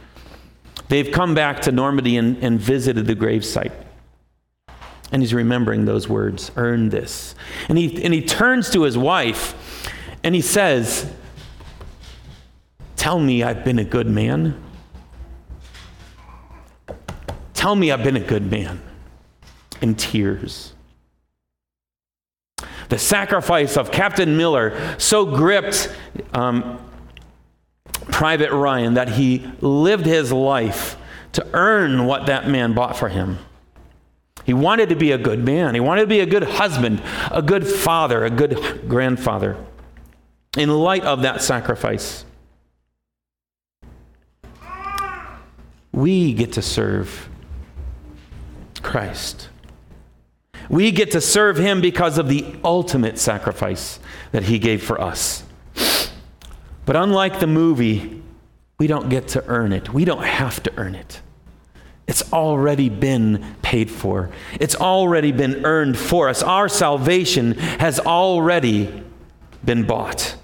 They've 0.89 1.13
come 1.13 1.35
back 1.35 1.61
to 1.63 1.73
Normandy 1.73 2.17
and, 2.17 2.43
and 2.43 2.59
visited 2.59 3.07
the 3.07 3.15
gravesite. 3.15 3.84
And 5.15 5.23
he's 5.23 5.33
remembering 5.33 5.85
those 5.85 6.09
words 6.09 6.51
earn 6.57 6.89
this. 6.89 7.37
And 7.69 7.79
he, 7.79 8.03
and 8.03 8.13
he 8.13 8.21
turns 8.21 8.69
to 8.71 8.83
his 8.83 8.99
wife 8.99 9.89
and 10.25 10.35
he 10.35 10.41
says, 10.41 11.09
Tell 12.97 13.21
me 13.21 13.45
I've 13.45 13.65
been 13.65 13.79
a 13.79 13.85
good 13.85 14.09
man. 14.09 14.61
Tell 17.53 17.77
me 17.77 17.93
I've 17.93 18.03
been 18.03 18.17
a 18.17 18.27
good 18.27 18.51
man. 18.51 18.83
In 19.81 19.95
tears. 19.95 20.73
The 22.89 22.99
sacrifice 22.99 23.77
of 23.77 23.93
Captain 23.93 24.37
Miller 24.37 24.99
so 24.99 25.27
gripped 25.27 25.95
um, 26.33 26.85
Private 28.11 28.51
Ryan 28.51 28.95
that 28.95 29.11
he 29.11 29.49
lived 29.61 30.07
his 30.07 30.33
life 30.33 30.97
to 31.35 31.47
earn 31.53 32.05
what 32.07 32.27
that 32.27 32.49
man 32.49 32.73
bought 32.73 32.97
for 32.97 33.09
him. 33.09 33.39
He 34.45 34.53
wanted 34.53 34.91
to 34.91 34.95
be 34.95 35.13
a 35.13 35.19
good 35.19 35.45
man. 35.45 35.75
He 35.75 35.81
wanted 35.81 36.03
to 36.03 36.07
be 36.07 36.21
a 36.21 36.27
good 36.27 36.43
husband, 36.45 37.03
a 37.31 37.43
good 37.43 37.67
father, 37.67 38.25
a 38.25 38.31
good 38.31 38.89
grandfather. 38.89 39.57
In 40.57 40.71
light 40.71 41.05
of 41.05 41.23
that 41.23 41.43
sacrifice, 41.43 42.25
we 45.93 46.35
get 46.35 46.53
to 46.53 46.63
serve 46.63 47.29
Christ. 48.83 49.49
We 50.69 50.91
get 50.91 51.13
to 51.13 51.21
serve 51.21 51.57
him 51.57 51.81
because 51.81 52.19
of 52.19 52.29
the 52.29 52.57
ultimate 52.65 53.19
sacrifice 53.19 53.99
that 54.33 54.45
he 54.45 54.59
gave 54.59 54.83
for 54.83 55.01
us. 55.01 55.45
But 56.87 56.97
unlike 56.97 57.41
the 57.41 57.47
movie, 57.47 58.23
we 58.79 58.87
don't 58.87 59.09
get 59.09 59.29
to 59.29 59.45
earn 59.47 59.73
it. 59.73 59.93
We 59.93 60.05
don't 60.05 60.25
have 60.25 60.63
to 60.65 60.73
earn 60.77 60.95
it. 60.95 61.21
It's 62.07 62.33
already 62.33 62.89
been 62.89 63.57
paid 63.63 63.91
for. 63.91 64.31
It's 64.61 64.75
already 64.75 65.33
been 65.33 65.65
earned 65.65 65.99
for 65.99 66.29
us. 66.29 66.43
Our 66.43 66.69
salvation 66.69 67.53
has 67.55 67.99
already 67.99 69.03
been 69.65 69.85
bought. 69.87 70.37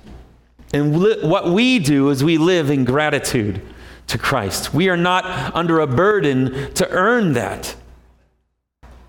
And 0.73 0.97
li- 0.99 1.19
what 1.23 1.49
we 1.49 1.79
do 1.79 2.09
is 2.11 2.25
we 2.25 2.39
live 2.39 2.71
in 2.71 2.85
gratitude 2.85 3.61
to 4.07 4.19
Christ. 4.19 4.73
We 4.73 4.89
are 4.89 4.97
not 4.97 5.25
under 5.55 5.81
a 5.81 5.87
burden 5.87 6.73
to 6.75 6.89
earn 6.91 7.35
that. 7.35 7.77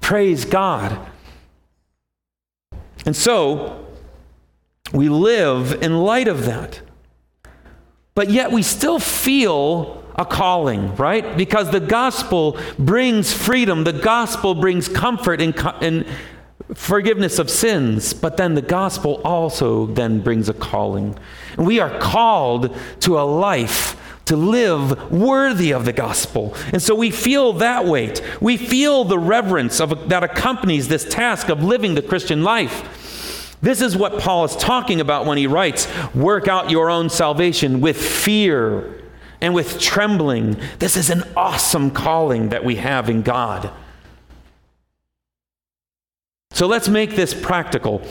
Praise 0.01 0.43
God. 0.43 0.99
And 3.05 3.15
so, 3.15 3.87
we 4.93 5.09
live 5.09 5.81
in 5.81 5.97
light 6.03 6.27
of 6.27 6.45
that. 6.45 6.81
But 8.13 8.29
yet, 8.29 8.51
we 8.51 8.61
still 8.61 8.99
feel 8.99 10.00
a 10.21 10.25
calling, 10.25 10.95
right? 10.95 11.35
Because 11.35 11.71
the 11.71 11.79
gospel 11.79 12.57
brings 12.79 13.33
freedom, 13.33 13.83
the 13.83 13.93
gospel 13.93 14.55
brings 14.55 14.87
comfort 14.87 15.41
and, 15.41 15.53
and 15.81 16.05
forgiveness 16.73 17.39
of 17.39 17.49
sins, 17.49 18.13
but 18.13 18.37
then 18.37 18.55
the 18.55 18.61
gospel 18.61 19.21
also 19.25 19.87
then 19.87 20.21
brings 20.21 20.47
a 20.47 20.53
calling. 20.53 21.17
And 21.57 21.67
we 21.67 21.79
are 21.79 21.99
called 21.99 22.75
to 23.01 23.19
a 23.19 23.23
life 23.23 23.97
to 24.25 24.37
live 24.37 25.11
worthy 25.11 25.73
of 25.73 25.83
the 25.83 25.91
gospel. 25.91 26.55
And 26.71 26.81
so 26.81 26.95
we 26.95 27.11
feel 27.11 27.53
that 27.53 27.85
weight. 27.85 28.21
We 28.39 28.55
feel 28.55 29.03
the 29.03 29.19
reverence 29.19 29.81
of, 29.81 30.09
that 30.09 30.23
accompanies 30.23 30.87
this 30.87 31.03
task 31.03 31.49
of 31.49 31.63
living 31.63 31.95
the 31.95 32.01
Christian 32.01 32.43
life. 32.43 33.57
This 33.61 33.81
is 33.81 33.97
what 33.97 34.19
Paul 34.19 34.45
is 34.45 34.55
talking 34.55 35.01
about 35.01 35.25
when 35.25 35.37
he 35.37 35.47
writes, 35.47 35.87
Work 36.15 36.47
out 36.47 36.71
your 36.71 36.89
own 36.89 37.09
salvation 37.09 37.81
with 37.81 37.97
fear 37.97 39.00
and 39.41 39.53
with 39.53 39.79
trembling. 39.79 40.57
This 40.79 40.95
is 40.95 41.09
an 41.09 41.23
awesome 41.35 41.91
calling 41.91 42.49
that 42.49 42.63
we 42.63 42.75
have 42.75 43.09
in 43.09 43.23
God. 43.23 43.71
So 46.51 46.67
let's 46.67 46.87
make 46.87 47.15
this 47.15 47.33
practical. 47.33 48.01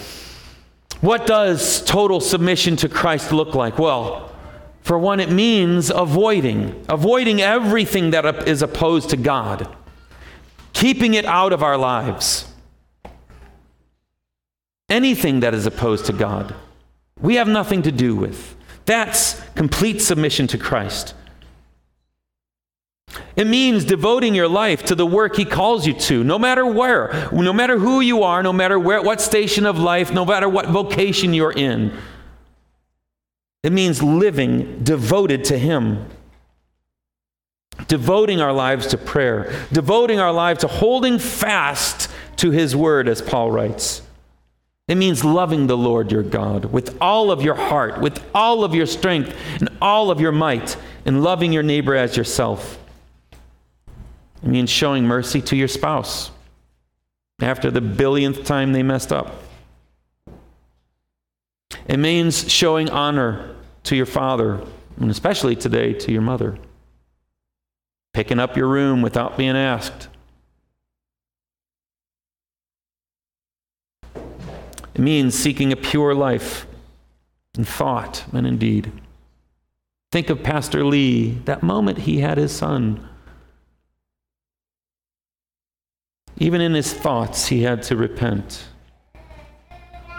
What 1.01 1.27
does 1.27 1.83
total 1.85 2.21
submission 2.21 2.77
to 2.77 2.89
Christ 2.89 3.33
look 3.33 3.55
like? 3.55 3.79
Well, 3.79 4.31
for 4.83 4.99
one, 4.99 5.21
it 5.21 5.31
means 5.31 5.91
avoiding, 5.91 6.85
avoiding 6.89 7.41
everything 7.41 8.11
that 8.11 8.49
is 8.49 8.61
opposed 8.61 9.11
to 9.11 9.17
God, 9.17 9.69
keeping 10.73 11.15
it 11.15 11.25
out 11.27 11.53
of 11.53 11.63
our 11.63 11.77
lives. 11.77 12.47
Anything 14.89 15.41
that 15.41 15.55
is 15.55 15.67
opposed 15.67 16.07
to 16.07 16.13
God, 16.13 16.55
we 17.21 17.37
have 17.37 17.47
nothing 17.47 17.83
to 17.83 17.93
do 17.93 18.17
with. 18.17 18.57
That's 18.87 19.41
complete 19.55 20.01
submission 20.03 20.49
to 20.49 20.59
Christ. 20.59 21.15
It 23.37 23.47
means 23.47 23.85
devoting 23.85 24.35
your 24.35 24.49
life 24.49 24.85
to 24.85 24.95
the 24.95 25.07
work 25.07 25.37
He 25.37 25.45
calls 25.45 25.87
you 25.87 25.95
to, 25.95 26.25
no 26.25 26.39
matter 26.39 26.67
where, 26.67 27.29
no 27.33 27.53
matter 27.53 27.79
who 27.79 28.01
you 28.01 28.23
are, 28.23 28.43
no 28.43 28.53
matter 28.53 28.79
where, 28.79 29.03
what 29.03 29.21
station 29.21 29.67
of 29.67 29.79
life, 29.79 30.13
no 30.13 30.25
matter 30.25 30.49
what 30.49 30.67
vocation 30.67 31.33
you're 31.33 31.53
in. 31.53 31.97
It 33.63 33.73
means 33.73 34.03
living 34.03 34.83
devoted 34.83 35.45
to 35.45 35.59
Him. 35.59 36.07
Devoting 37.89 38.41
our 38.41 38.53
lives 38.53 38.89
to 38.89 38.99
prayer, 38.99 39.53
devoting 39.73 40.19
our 40.19 40.33
lives 40.33 40.61
to 40.61 40.67
holding 40.67 41.19
fast 41.19 42.11
to 42.37 42.51
His 42.51 42.75
word, 42.75 43.09
as 43.09 43.23
Paul 43.23 43.51
writes. 43.51 44.03
It 44.91 44.97
means 44.97 45.25
loving 45.25 45.69
the 45.69 45.77
Lord 45.77 46.11
your 46.11 46.25
God 46.25 46.65
with 46.65 46.97
all 47.01 47.31
of 47.31 47.43
your 47.43 47.55
heart, 47.55 48.01
with 48.01 48.21
all 48.35 48.65
of 48.65 48.75
your 48.75 48.87
strength, 48.87 49.37
and 49.61 49.69
all 49.81 50.11
of 50.11 50.21
your 50.21 50.33
might, 50.33 50.77
and 51.07 51.23
loving 51.23 51.53
your 51.53 51.63
neighbor 51.63 51.95
as 51.95 52.17
yourself. 52.17 52.80
It 54.43 54.49
means 54.49 54.71
showing 54.71 55.05
mercy 55.05 55.43
to 55.43 55.57
your 55.57 55.69
spouse 55.69 56.31
after 57.41 57.71
the 57.71 57.81
billionth 57.81 58.45
time 58.45 58.73
they 58.73 58.83
messed 58.83 59.13
up. 59.13 59.43
It 61.87 61.99
means 61.99 62.51
showing 62.51 62.89
honor 62.89 63.55
to 63.85 63.97
your 63.97 64.07
father, 64.07 64.65
and 64.99 65.11
especially 65.11 65.57
today 65.57 65.93
to 65.95 66.13
your 66.13 66.23
mother. 66.23 66.59
Picking 68.13 68.39
up 68.39 68.57
your 68.57 68.69
room 68.69 69.03
without 69.03 69.37
being 69.37 69.57
asked. 69.57 70.09
It 74.15 75.01
means 75.01 75.35
seeking 75.35 75.73
a 75.73 75.77
pure 75.77 76.15
life 76.15 76.67
in 77.57 77.65
thought 77.65 78.25
and 78.33 78.47
in 78.47 78.59
deed. 78.59 78.93
Think 80.13 80.29
of 80.29 80.43
Pastor 80.43 80.85
Lee, 80.85 81.39
that 81.45 81.63
moment 81.63 81.99
he 81.99 82.21
had 82.21 82.37
his 82.37 82.53
son. 82.53 83.09
Even 86.41 86.63
in 86.63 86.73
his 86.73 86.93
thoughts, 86.93 87.47
he 87.49 87.63
had 87.63 87.83
to 87.85 87.97
repent. 87.97 88.65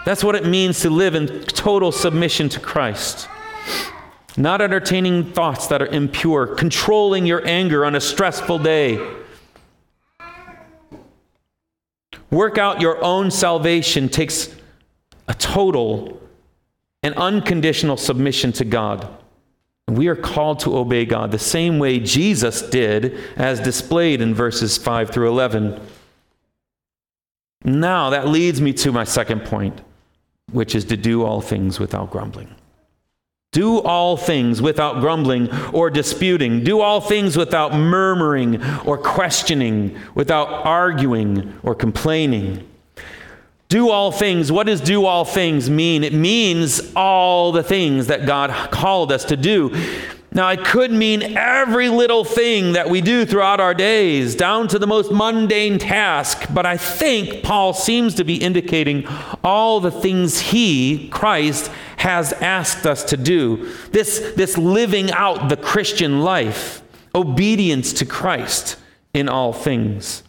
That's 0.04 0.22
what 0.22 0.36
it 0.36 0.46
means 0.46 0.80
to 0.80 0.90
live 0.90 1.14
in 1.16 1.42
total 1.44 1.90
submission 1.92 2.48
to 2.50 2.60
Christ. 2.60 3.28
Not 4.36 4.62
entertaining 4.62 5.32
thoughts 5.32 5.66
that 5.66 5.82
are 5.82 5.86
impure, 5.86 6.46
controlling 6.46 7.26
your 7.26 7.46
anger 7.46 7.84
on 7.84 7.96
a 7.96 8.00
stressful 8.00 8.60
day. 8.60 9.04
Work 12.30 12.56
out 12.56 12.80
your 12.80 13.02
own 13.04 13.30
salvation 13.30 14.08
takes 14.08 14.54
a 15.28 15.34
total 15.34 16.20
and 17.02 17.14
unconditional 17.16 17.96
submission 17.96 18.52
to 18.52 18.64
God. 18.64 19.08
We 19.88 20.06
are 20.06 20.16
called 20.16 20.60
to 20.60 20.76
obey 20.76 21.04
God 21.04 21.32
the 21.32 21.38
same 21.38 21.78
way 21.78 21.98
Jesus 21.98 22.62
did, 22.62 23.18
as 23.36 23.60
displayed 23.60 24.20
in 24.20 24.34
verses 24.34 24.78
5 24.78 25.10
through 25.10 25.28
11. 25.28 25.80
Now, 27.64 28.10
that 28.10 28.28
leads 28.28 28.60
me 28.60 28.72
to 28.74 28.92
my 28.92 29.04
second 29.04 29.44
point, 29.44 29.80
which 30.50 30.74
is 30.74 30.84
to 30.86 30.96
do 30.96 31.24
all 31.24 31.40
things 31.40 31.78
without 31.78 32.10
grumbling. 32.10 32.54
Do 33.52 33.80
all 33.80 34.16
things 34.16 34.62
without 34.62 35.00
grumbling 35.00 35.52
or 35.72 35.90
disputing. 35.90 36.64
Do 36.64 36.80
all 36.80 37.02
things 37.02 37.36
without 37.36 37.74
murmuring 37.74 38.64
or 38.86 38.96
questioning, 38.96 39.98
without 40.14 40.48
arguing 40.48 41.58
or 41.62 41.74
complaining. 41.74 42.66
Do 43.68 43.90
all 43.90 44.10
things. 44.10 44.50
What 44.50 44.66
does 44.66 44.80
do 44.80 45.04
all 45.04 45.26
things 45.26 45.68
mean? 45.68 46.02
It 46.02 46.14
means 46.14 46.92
all 46.96 47.52
the 47.52 47.62
things 47.62 48.06
that 48.06 48.26
God 48.26 48.70
called 48.70 49.12
us 49.12 49.24
to 49.26 49.36
do. 49.36 49.70
Now, 50.34 50.48
it 50.48 50.64
could 50.64 50.90
mean 50.90 51.36
every 51.36 51.90
little 51.90 52.24
thing 52.24 52.72
that 52.72 52.88
we 52.88 53.02
do 53.02 53.26
throughout 53.26 53.60
our 53.60 53.74
days, 53.74 54.34
down 54.34 54.66
to 54.68 54.78
the 54.78 54.86
most 54.86 55.12
mundane 55.12 55.78
task, 55.78 56.46
but 56.54 56.64
I 56.64 56.78
think 56.78 57.42
Paul 57.42 57.74
seems 57.74 58.14
to 58.14 58.24
be 58.24 58.36
indicating 58.36 59.06
all 59.44 59.78
the 59.78 59.90
things 59.90 60.40
he, 60.40 61.08
Christ, 61.10 61.70
has 61.98 62.32
asked 62.34 62.86
us 62.86 63.04
to 63.04 63.18
do. 63.18 63.70
This, 63.90 64.32
this 64.34 64.56
living 64.56 65.12
out 65.12 65.50
the 65.50 65.56
Christian 65.56 66.22
life, 66.22 66.82
obedience 67.14 67.92
to 67.94 68.06
Christ 68.06 68.76
in 69.12 69.28
all 69.28 69.52
things. 69.52 70.22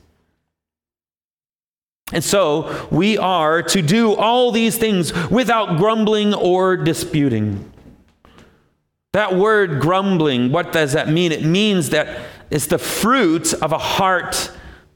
And 2.11 2.23
so 2.23 2.87
we 2.91 3.17
are 3.17 3.63
to 3.63 3.81
do 3.81 4.13
all 4.13 4.51
these 4.51 4.77
things 4.77 5.13
without 5.29 5.77
grumbling 5.77 6.33
or 6.33 6.75
disputing. 6.75 7.72
That 9.13 9.35
word 9.35 9.79
grumbling, 9.79 10.51
what 10.51 10.73
does 10.73 10.93
that 10.93 11.07
mean? 11.07 11.31
It 11.31 11.43
means 11.43 11.91
that 11.91 12.25
it's 12.49 12.67
the 12.67 12.79
fruit 12.79 13.53
of 13.53 13.71
a 13.71 13.77
heart 13.77 14.51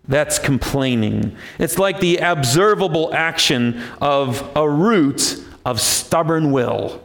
that's 0.07 0.39
complaining. 0.39 1.35
It's 1.59 1.77
like 1.77 1.99
the 1.99 2.17
observable 2.17 3.13
action 3.13 3.81
of 4.01 4.51
a 4.55 4.67
root 4.67 5.43
of 5.65 5.79
stubborn 5.79 6.51
will, 6.51 7.01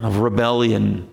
of 0.00 0.18
rebellion. 0.18 1.08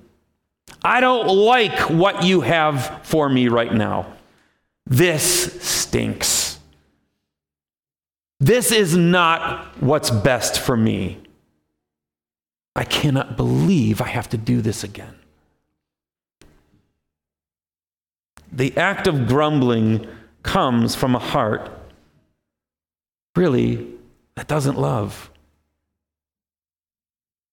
I 0.84 1.02
don't 1.02 1.28
like 1.28 1.90
what 1.90 2.24
you 2.24 2.42
have 2.42 3.02
for 3.04 3.30
me 3.30 3.48
right 3.48 3.74
now. 3.74 4.14
This 4.86 5.62
stinks. 5.64 6.60
This 8.40 8.72
is 8.72 8.96
not 8.98 9.66
what's 9.82 10.12
best 10.12 10.60
for 10.60 10.76
me. 10.76 11.20
I 12.76 12.84
cannot 12.84 13.38
believe 13.38 14.02
I 14.02 14.08
have 14.08 14.30
to 14.30 14.38
do 14.38 14.62
this 14.62 14.84
again. 14.84 15.16
The 18.52 18.76
act 18.78 19.08
of 19.08 19.28
grumbling 19.28 20.08
comes 20.44 20.96
from 20.96 21.16
a 21.16 21.20
heart, 21.20 21.72
really, 23.36 23.88
that 24.36 24.48
doesn't 24.48 24.78
love. 24.78 25.30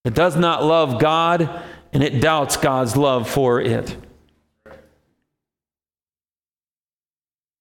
It 0.04 0.14
does 0.14 0.37
not 0.37 0.64
love 0.64 0.98
God, 0.98 1.62
and 1.92 2.02
it 2.02 2.20
doubts 2.20 2.56
God's 2.56 2.96
love 2.96 3.28
for 3.28 3.61
it. 3.61 3.96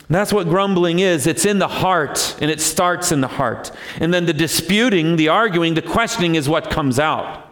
That's 0.09 0.33
what 0.33 0.49
grumbling 0.49 0.99
is. 0.99 1.27
It's 1.27 1.45
in 1.45 1.59
the 1.59 1.67
heart, 1.67 2.35
and 2.41 2.49
it 2.49 2.59
starts 2.59 3.11
in 3.11 3.21
the 3.21 3.27
heart. 3.27 3.71
And 3.99 4.11
then 4.13 4.25
the 4.25 4.33
disputing, 4.33 5.17
the 5.17 5.27
arguing, 5.27 5.75
the 5.75 5.83
questioning 5.83 6.35
is 6.35 6.49
what 6.49 6.71
comes 6.71 6.97
out. 6.97 7.48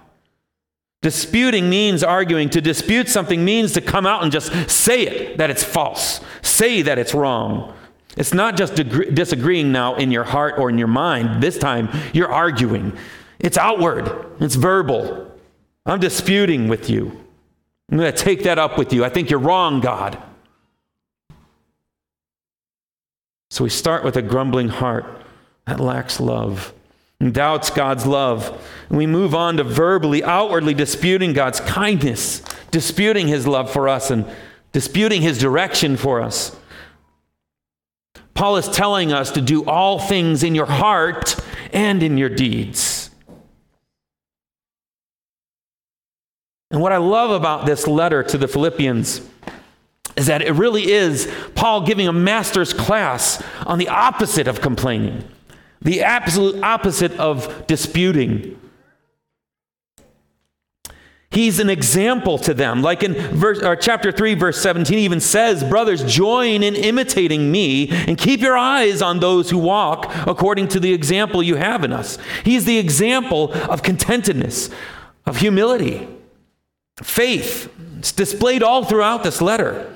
Disputing 1.07 1.69
means 1.69 2.03
arguing. 2.03 2.49
To 2.49 2.59
dispute 2.59 3.07
something 3.07 3.45
means 3.45 3.71
to 3.71 3.79
come 3.79 4.05
out 4.05 4.23
and 4.23 4.29
just 4.29 4.69
say 4.69 5.03
it, 5.03 5.37
that 5.37 5.49
it's 5.49 5.63
false, 5.63 6.19
say 6.41 6.81
that 6.81 6.99
it's 6.99 7.13
wrong. 7.13 7.73
It's 8.17 8.33
not 8.33 8.57
just 8.57 8.75
disagreeing 8.75 9.71
now 9.71 9.95
in 9.95 10.11
your 10.11 10.25
heart 10.25 10.55
or 10.57 10.69
in 10.69 10.77
your 10.77 10.89
mind. 10.89 11.41
This 11.41 11.57
time, 11.57 11.87
you're 12.11 12.29
arguing. 12.29 12.91
It's 13.39 13.57
outward, 13.57 14.25
it's 14.41 14.55
verbal. 14.55 15.31
I'm 15.85 16.01
disputing 16.01 16.67
with 16.67 16.89
you. 16.89 17.17
I'm 17.89 17.97
going 17.97 18.11
to 18.11 18.17
take 18.17 18.43
that 18.43 18.59
up 18.59 18.77
with 18.77 18.91
you. 18.91 19.05
I 19.05 19.09
think 19.09 19.29
you're 19.29 19.39
wrong, 19.39 19.79
God. 19.79 20.21
So 23.49 23.63
we 23.63 23.69
start 23.69 24.03
with 24.03 24.17
a 24.17 24.21
grumbling 24.21 24.67
heart 24.67 25.05
that 25.67 25.79
lacks 25.79 26.19
love 26.19 26.73
and 27.19 27.33
doubts 27.33 27.69
God's 27.69 28.05
love. 28.05 28.63
And 28.89 28.97
we 28.97 29.07
move 29.07 29.33
on 29.33 29.57
to 29.57 29.63
verbally, 29.63 30.23
outwardly 30.23 30.73
disputing 30.73 31.33
God's 31.33 31.59
kindness, 31.59 32.41
disputing 32.71 33.27
his 33.27 33.47
love 33.47 33.71
for 33.71 33.89
us, 33.89 34.11
and 34.11 34.25
disputing 34.71 35.21
his 35.21 35.39
direction 35.39 35.97
for 35.97 36.21
us. 36.21 36.55
Paul 38.33 38.57
is 38.57 38.69
telling 38.69 39.11
us 39.11 39.31
to 39.31 39.41
do 39.41 39.65
all 39.65 39.97
things 39.97 40.43
in 40.43 40.53
your 40.53 40.67
heart 40.67 41.35
and 41.73 42.03
in 42.03 42.17
your 42.17 42.29
deeds. 42.29 43.09
And 46.69 46.81
what 46.81 46.91
I 46.91 46.97
love 46.97 47.31
about 47.31 47.65
this 47.65 47.87
letter 47.87 48.21
to 48.23 48.37
the 48.37 48.47
Philippians 48.47 49.21
is 50.15 50.25
that 50.27 50.41
it 50.41 50.51
really 50.51 50.91
is 50.91 51.31
Paul 51.55 51.81
giving 51.85 52.07
a 52.07 52.13
master's 52.13 52.73
class 52.73 53.41
on 53.65 53.79
the 53.79 53.87
opposite 53.87 54.47
of 54.47 54.61
complaining, 54.61 55.23
the 55.81 56.03
absolute 56.03 56.63
opposite 56.63 57.17
of 57.19 57.67
disputing. 57.67 58.59
He's 61.29 61.59
an 61.59 61.69
example 61.69 62.37
to 62.39 62.53
them. 62.53 62.81
Like 62.81 63.03
in 63.03 63.13
verse, 63.13 63.61
or 63.61 63.75
chapter 63.75 64.11
3, 64.11 64.33
verse 64.35 64.59
17, 64.61 64.97
even 64.97 65.19
says, 65.19 65.63
Brothers, 65.63 66.03
join 66.03 66.63
in 66.63 66.75
imitating 66.75 67.51
me 67.51 67.89
and 67.89 68.17
keep 68.17 68.39
your 68.39 68.57
eyes 68.57 69.01
on 69.01 69.19
those 69.19 69.49
who 69.49 69.57
walk 69.57 70.09
according 70.25 70.69
to 70.69 70.79
the 70.79 70.93
example 70.93 71.43
you 71.43 71.55
have 71.55 71.83
in 71.83 71.91
us. 71.91 72.17
He's 72.43 72.65
the 72.65 72.77
example 72.77 73.51
of 73.53 73.83
contentedness, 73.83 74.73
of 75.25 75.37
humility, 75.37 76.07
faith. 77.03 77.71
It's 77.99 78.13
displayed 78.13 78.63
all 78.63 78.85
throughout 78.85 79.23
this 79.23 79.41
letter. 79.41 79.93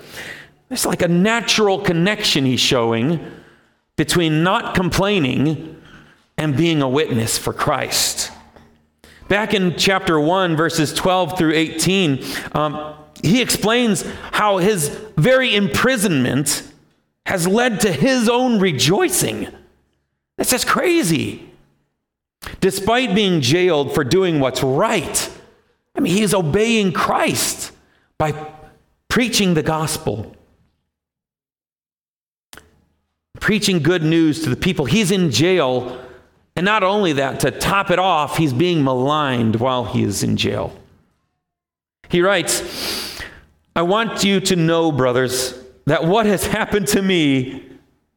It's 0.69 0.85
like 0.85 1.01
a 1.01 1.07
natural 1.07 1.79
connection 1.79 2.45
he's 2.45 2.59
showing 2.59 3.25
between 4.01 4.41
not 4.41 4.73
complaining 4.73 5.79
and 6.35 6.57
being 6.57 6.81
a 6.81 6.89
witness 6.89 7.37
for 7.37 7.53
Christ. 7.53 8.31
Back 9.27 9.53
in 9.53 9.77
chapter 9.77 10.19
1, 10.19 10.55
verses 10.55 10.91
12 10.91 11.37
through 11.37 11.53
18, 11.53 12.25
um, 12.53 12.95
he 13.21 13.43
explains 13.43 14.03
how 14.31 14.57
his 14.57 14.87
very 15.17 15.55
imprisonment 15.55 16.63
has 17.27 17.47
led 17.47 17.81
to 17.81 17.91
his 17.91 18.27
own 18.27 18.59
rejoicing. 18.59 19.49
That's 20.35 20.49
just 20.49 20.65
crazy. 20.65 21.47
Despite 22.59 23.13
being 23.13 23.39
jailed 23.39 23.93
for 23.93 24.03
doing 24.03 24.39
what's 24.39 24.63
right, 24.63 25.29
I 25.93 25.99
mean, 25.99 26.11
he 26.11 26.23
is 26.23 26.33
obeying 26.33 26.91
Christ 26.91 27.71
by 28.17 28.33
preaching 29.09 29.53
the 29.53 29.61
gospel 29.61 30.35
preaching 33.41 33.79
good 33.79 34.03
news 34.03 34.43
to 34.43 34.49
the 34.49 34.55
people. 34.55 34.85
He's 34.85 35.11
in 35.11 35.31
jail. 35.31 35.99
And 36.55 36.63
not 36.63 36.83
only 36.83 37.13
that, 37.13 37.41
to 37.41 37.51
top 37.51 37.91
it 37.91 37.99
off, 37.99 38.37
he's 38.37 38.53
being 38.53 38.83
maligned 38.83 39.57
while 39.57 39.83
he 39.83 40.03
is 40.03 40.23
in 40.23 40.37
jail. 40.37 40.73
He 42.07 42.21
writes, 42.21 43.19
I 43.75 43.81
want 43.81 44.23
you 44.23 44.39
to 44.41 44.55
know, 44.55 44.91
brothers, 44.91 45.57
that 45.85 46.05
what 46.05 46.25
has 46.25 46.45
happened 46.45 46.87
to 46.89 47.01
me 47.01 47.67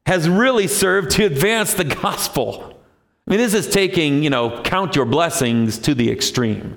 has 0.06 0.28
really 0.28 0.66
served 0.66 1.12
to 1.12 1.24
advance 1.24 1.74
the 1.74 1.84
gospel. 1.84 2.78
I 3.26 3.30
mean, 3.30 3.40
this 3.40 3.54
is 3.54 3.68
taking, 3.68 4.22
you 4.22 4.30
know, 4.30 4.60
count 4.62 4.94
your 4.94 5.06
blessings 5.06 5.78
to 5.78 5.94
the 5.94 6.10
extreme 6.10 6.76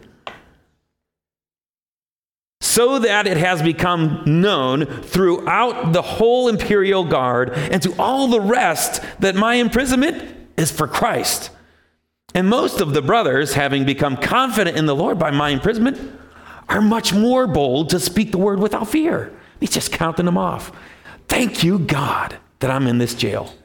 so 2.77 2.99
that 2.99 3.25
it 3.25 3.37
has 3.37 3.59
become 3.63 4.21
known 4.27 4.85
throughout 4.85 5.93
the 5.93 6.01
whole 6.03 6.47
imperial 6.47 7.03
guard 7.03 7.49
and 7.49 7.81
to 7.81 7.91
all 7.97 8.27
the 8.27 8.39
rest 8.39 9.01
that 9.19 9.33
my 9.33 9.55
imprisonment 9.55 10.23
is 10.57 10.69
for 10.69 10.87
Christ. 10.87 11.49
And 12.35 12.47
most 12.47 12.79
of 12.79 12.93
the 12.93 13.01
brothers, 13.01 13.55
having 13.55 13.83
become 13.83 14.15
confident 14.15 14.77
in 14.77 14.85
the 14.85 14.95
Lord 14.95 15.17
by 15.17 15.31
my 15.31 15.49
imprisonment, 15.49 15.99
are 16.69 16.79
much 16.79 17.15
more 17.15 17.47
bold 17.47 17.89
to 17.89 17.99
speak 17.99 18.31
the 18.31 18.37
word 18.37 18.59
without 18.59 18.87
fear. 18.87 19.33
He's 19.59 19.71
just 19.71 19.91
counting 19.91 20.25
them 20.25 20.37
off. 20.37 20.71
Thank 21.27 21.63
you, 21.63 21.79
God, 21.79 22.37
that 22.59 22.69
I'm 22.69 22.85
in 22.85 22.99
this 22.99 23.15
jail. 23.15 23.55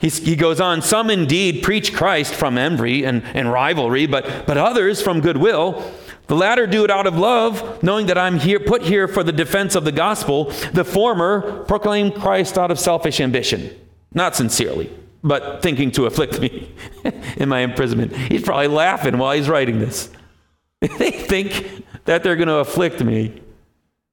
He's, 0.00 0.18
he 0.18 0.34
goes 0.34 0.60
on, 0.60 0.82
some 0.82 1.10
indeed 1.10 1.62
preach 1.62 1.94
Christ 1.94 2.34
from 2.34 2.58
envy 2.58 3.04
and, 3.04 3.22
and 3.22 3.52
rivalry, 3.52 4.08
but, 4.08 4.48
but 4.48 4.56
others 4.56 5.00
from 5.00 5.20
goodwill. 5.20 5.88
The 6.32 6.38
latter 6.38 6.66
do 6.66 6.82
it 6.82 6.90
out 6.90 7.06
of 7.06 7.18
love, 7.18 7.82
knowing 7.82 8.06
that 8.06 8.16
I'm 8.16 8.38
here 8.38 8.58
put 8.58 8.80
here 8.80 9.06
for 9.06 9.22
the 9.22 9.32
defense 9.32 9.74
of 9.74 9.84
the 9.84 9.92
gospel. 9.92 10.44
The 10.72 10.82
former 10.82 11.62
proclaim 11.64 12.10
Christ 12.10 12.56
out 12.56 12.70
of 12.70 12.80
selfish 12.80 13.20
ambition, 13.20 13.78
not 14.14 14.34
sincerely, 14.34 14.90
but 15.22 15.60
thinking 15.60 15.90
to 15.90 16.06
afflict 16.06 16.40
me 16.40 16.74
in 17.36 17.50
my 17.50 17.58
imprisonment. 17.58 18.16
He's 18.16 18.40
probably 18.40 18.68
laughing 18.68 19.18
while 19.18 19.32
he's 19.32 19.46
writing 19.46 19.78
this. 19.78 20.08
they 20.80 21.10
think 21.10 21.84
that 22.06 22.22
they're 22.22 22.36
going 22.36 22.48
to 22.48 22.60
afflict 22.60 23.04
me 23.04 23.42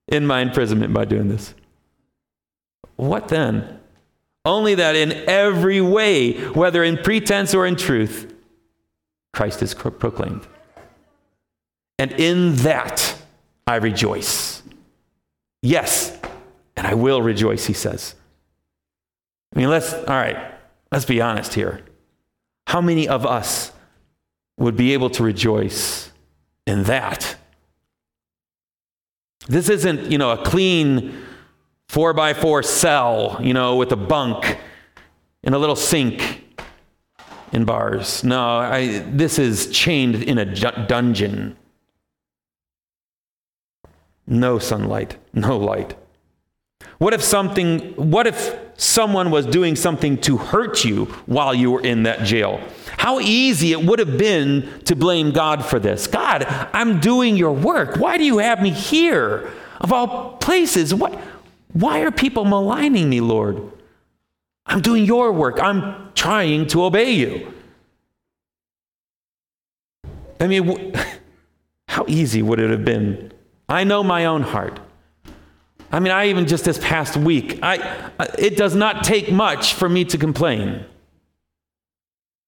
in 0.10 0.28
my 0.28 0.42
imprisonment 0.42 0.94
by 0.94 1.06
doing 1.06 1.30
this. 1.30 1.54
What 2.98 3.30
then? 3.30 3.80
Only 4.44 4.76
that 4.76 4.98
in 4.98 5.14
every 5.30 5.80
way, 5.80 6.34
whether 6.50 6.84
in 6.84 6.98
pretense 6.98 7.54
or 7.54 7.66
in 7.66 7.78
truth, 7.78 8.36
Christ 9.32 9.64
is 9.64 9.74
proclaimed. 9.74 10.46
And 12.00 12.14
in 12.14 12.56
that 12.56 13.16
I 13.68 13.76
rejoice. 13.76 14.64
Yes, 15.62 16.18
and 16.78 16.88
I 16.88 16.94
will 16.94 17.22
rejoice, 17.22 17.66
he 17.66 17.74
says. 17.74 18.16
I 19.54 19.60
mean, 19.60 19.70
let's, 19.70 19.94
all 19.94 20.16
right, 20.16 20.38
let's 20.94 21.04
be 21.04 21.20
honest 21.20 21.54
here. 21.54 21.82
How 22.68 22.80
many 22.80 23.08
of 23.10 23.26
us 23.26 23.74
would 24.58 24.78
be 24.78 24.94
able 24.94 25.10
to 25.10 25.24
rejoice 25.24 26.12
in 26.66 26.84
that? 26.84 27.36
This 29.48 29.68
isn't, 29.68 30.10
you 30.10 30.18
know, 30.18 30.32
a 30.32 30.38
clean 30.38 31.22
four 31.90 32.14
by 32.14 32.34
four 32.34 32.64
cell, 32.64 33.40
you 33.42 33.54
know, 33.54 33.76
with 33.76 33.92
a 33.92 33.98
bunk 33.98 34.58
and 35.44 35.54
a 35.54 35.58
little 35.58 35.76
sink 35.76 36.46
in 37.52 37.66
bars. 37.66 38.24
No, 38.24 38.60
I, 38.60 39.00
this 39.10 39.38
is 39.38 39.70
chained 39.72 40.16
in 40.24 40.38
a 40.38 40.46
dungeon 40.46 41.58
no 44.30 44.60
sunlight, 44.60 45.18
no 45.34 45.58
light. 45.58 45.96
What 47.00 47.14
if 47.14 47.24
something, 47.24 47.94
what 47.96 48.28
if 48.28 48.58
someone 48.78 49.32
was 49.32 49.46
doing 49.46 49.76
something 49.76 50.18
to 50.22 50.38
hurt 50.38 50.86
you 50.86 51.06
while 51.26 51.54
you 51.54 51.72
were 51.72 51.82
in 51.82 52.04
that 52.04 52.24
jail? 52.24 52.62
How 52.98 53.20
easy 53.20 53.72
it 53.72 53.84
would 53.84 54.00
have 54.00 54.18
been 54.18 54.82
to 54.86 54.96
blame 54.96 55.32
God 55.32 55.66
for 55.66 55.80
this. 55.80 56.08
God, 56.08 56.44
I'm 56.74 57.00
doing 57.00 57.38
your 57.38 57.54
work. 57.54 57.98
Why 57.98 58.18
do 58.18 58.24
you 58.24 58.38
have 58.40 58.62
me 58.62 58.72
here? 58.72 59.52
Of 59.82 59.94
all 59.94 60.34
places, 60.38 60.94
what, 60.94 61.14
why 61.72 62.02
are 62.02 62.12
people 62.12 62.44
maligning 62.44 63.10
me, 63.10 63.22
Lord? 63.22 63.72
I'm 64.66 64.82
doing 64.82 65.06
your 65.06 65.32
work. 65.32 65.60
I'm 65.62 66.12
trying 66.14 66.68
to 66.68 66.84
obey 66.84 67.12
you. 67.12 67.54
I 70.40 70.48
mean, 70.48 70.94
how 71.88 72.06
easy 72.08 72.42
would 72.42 72.60
it 72.60 72.70
have 72.70 72.86
been 72.86 73.32
I 73.70 73.84
know 73.84 74.04
my 74.04 74.26
own 74.26 74.42
heart. 74.42 74.80
I 75.92 76.00
mean, 76.00 76.12
I 76.12 76.30
even 76.30 76.48
just 76.48 76.66
this 76.66 76.78
past 76.80 77.16
week, 77.16 77.60
I, 77.64 78.12
it 78.38 78.58
does 78.58 78.76
not 78.76 79.04
take 79.04 79.32
much 79.32 79.74
for 79.74 79.88
me 79.88 80.06
to 80.06 80.18
complain. 80.18 80.86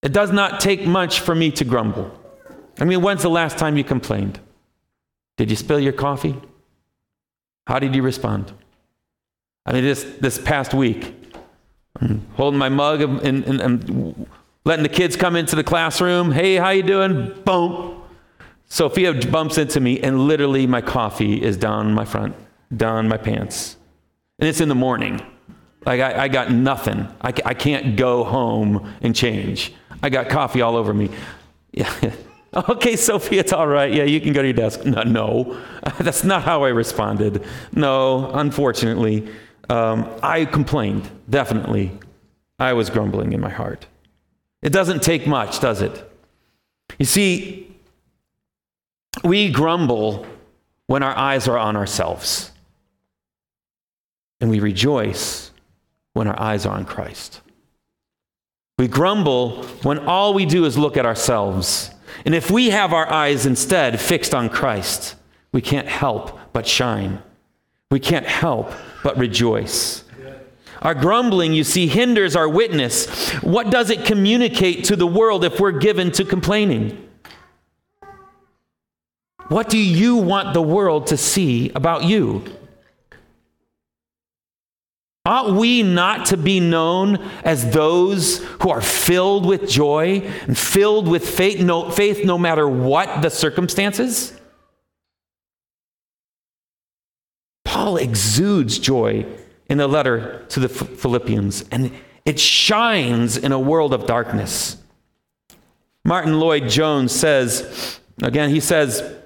It 0.01 0.13
does 0.13 0.31
not 0.31 0.59
take 0.59 0.85
much 0.85 1.19
for 1.19 1.35
me 1.35 1.51
to 1.51 1.63
grumble. 1.63 2.11
I 2.79 2.85
mean, 2.85 3.01
when's 3.01 3.21
the 3.21 3.29
last 3.29 3.57
time 3.57 3.77
you 3.77 3.83
complained? 3.83 4.39
Did 5.37 5.49
you 5.49 5.55
spill 5.55 5.79
your 5.79 5.93
coffee? 5.93 6.35
How 7.67 7.79
did 7.79 7.95
you 7.95 8.01
respond? 8.01 8.51
I 9.65 9.73
mean, 9.73 9.83
this, 9.83 10.03
this 10.19 10.39
past 10.39 10.73
week, 10.73 11.13
I'm 11.99 12.25
holding 12.35 12.57
my 12.57 12.69
mug 12.69 13.01
and, 13.01 13.19
and, 13.21 13.61
and 13.61 14.27
letting 14.65 14.83
the 14.83 14.89
kids 14.89 15.15
come 15.15 15.35
into 15.35 15.55
the 15.55 15.63
classroom. 15.63 16.31
Hey, 16.31 16.55
how 16.55 16.69
you 16.69 16.83
doing? 16.83 17.33
Boom. 17.43 18.00
Sophia 18.71 19.13
bumps 19.13 19.57
into 19.57 19.81
me, 19.81 19.99
and 19.99 20.17
literally 20.17 20.65
my 20.65 20.79
coffee 20.79 21.43
is 21.43 21.57
down 21.57 21.93
my 21.93 22.05
front, 22.05 22.33
down 22.77 23.05
my 23.05 23.17
pants. 23.17 23.75
And 24.39 24.47
it's 24.47 24.61
in 24.61 24.69
the 24.69 24.75
morning. 24.75 25.21
Like, 25.85 25.99
I, 25.99 26.23
I 26.23 26.27
got 26.29 26.53
nothing. 26.53 27.05
I, 27.19 27.33
I 27.43 27.53
can't 27.53 27.97
go 27.97 28.23
home 28.23 28.89
and 29.01 29.13
change. 29.13 29.73
I 30.01 30.09
got 30.09 30.29
coffee 30.29 30.61
all 30.61 30.77
over 30.77 30.93
me. 30.93 31.09
Yeah. 31.73 31.93
okay, 32.69 32.95
Sophie, 32.95 33.39
it's 33.39 33.51
all 33.51 33.67
right. 33.67 33.93
Yeah, 33.93 34.05
you 34.05 34.21
can 34.21 34.31
go 34.31 34.41
to 34.41 34.47
your 34.47 34.53
desk. 34.53 34.85
No, 34.85 35.03
no. 35.03 35.61
that's 35.99 36.23
not 36.23 36.43
how 36.43 36.63
I 36.63 36.69
responded. 36.69 37.43
No, 37.73 38.31
unfortunately. 38.31 39.27
Um, 39.69 40.09
I 40.23 40.45
complained, 40.45 41.09
definitely. 41.29 41.91
I 42.57 42.71
was 42.71 42.89
grumbling 42.89 43.33
in 43.33 43.41
my 43.41 43.49
heart. 43.49 43.87
It 44.61 44.71
doesn't 44.71 45.03
take 45.03 45.27
much, 45.27 45.59
does 45.59 45.81
it? 45.81 46.09
You 46.97 47.05
see, 47.05 47.70
we 49.23 49.51
grumble 49.51 50.25
when 50.87 51.03
our 51.03 51.15
eyes 51.17 51.47
are 51.47 51.57
on 51.57 51.75
ourselves, 51.75 52.51
and 54.39 54.49
we 54.49 54.59
rejoice 54.59 55.51
when 56.13 56.27
our 56.27 56.39
eyes 56.39 56.65
are 56.65 56.75
on 56.75 56.85
Christ. 56.85 57.41
We 58.77 58.87
grumble 58.87 59.63
when 59.83 59.99
all 59.99 60.33
we 60.33 60.45
do 60.45 60.65
is 60.65 60.77
look 60.77 60.97
at 60.97 61.05
ourselves. 61.05 61.91
And 62.25 62.33
if 62.33 62.49
we 62.49 62.71
have 62.71 62.93
our 62.93 63.07
eyes 63.11 63.45
instead 63.45 64.01
fixed 64.01 64.33
on 64.33 64.49
Christ, 64.49 65.15
we 65.51 65.61
can't 65.61 65.87
help 65.87 66.39
but 66.51 66.67
shine. 66.67 67.21
We 67.91 67.99
can't 67.99 68.25
help 68.25 68.73
but 69.03 69.17
rejoice. 69.17 70.03
Our 70.81 70.95
grumbling, 70.95 71.53
you 71.53 71.63
see, 71.63 71.85
hinders 71.85 72.35
our 72.35 72.49
witness. 72.49 73.31
What 73.43 73.69
does 73.69 73.91
it 73.91 74.03
communicate 74.03 74.85
to 74.85 74.95
the 74.95 75.05
world 75.05 75.45
if 75.45 75.59
we're 75.59 75.73
given 75.73 76.11
to 76.13 76.25
complaining? 76.25 77.07
What 79.51 79.67
do 79.67 79.77
you 79.77 80.15
want 80.15 80.53
the 80.53 80.61
world 80.61 81.07
to 81.07 81.17
see 81.17 81.71
about 81.75 82.05
you? 82.05 82.45
Ought 85.25 85.55
we 85.55 85.83
not 85.83 86.27
to 86.27 86.37
be 86.37 86.61
known 86.61 87.17
as 87.43 87.69
those 87.73 88.37
who 88.61 88.69
are 88.69 88.79
filled 88.79 89.45
with 89.45 89.69
joy 89.69 90.21
and 90.47 90.57
filled 90.57 91.09
with 91.09 91.29
faith 91.29 91.59
no, 91.59 91.91
faith 91.91 92.23
no 92.23 92.37
matter 92.37 92.65
what 92.65 93.21
the 93.21 93.29
circumstances? 93.29 94.39
Paul 97.65 97.97
exudes 97.97 98.79
joy 98.79 99.25
in 99.67 99.79
the 99.79 99.87
letter 99.87 100.45
to 100.47 100.61
the 100.61 100.69
Philippians, 100.69 101.65
and 101.71 101.91
it 102.23 102.39
shines 102.39 103.35
in 103.35 103.51
a 103.51 103.59
world 103.59 103.93
of 103.93 104.05
darkness. 104.05 104.77
Martyn 106.05 106.39
Lloyd-Jones 106.39 107.11
says, 107.11 107.99
again, 108.23 108.49
he 108.49 108.61
says, 108.61 109.17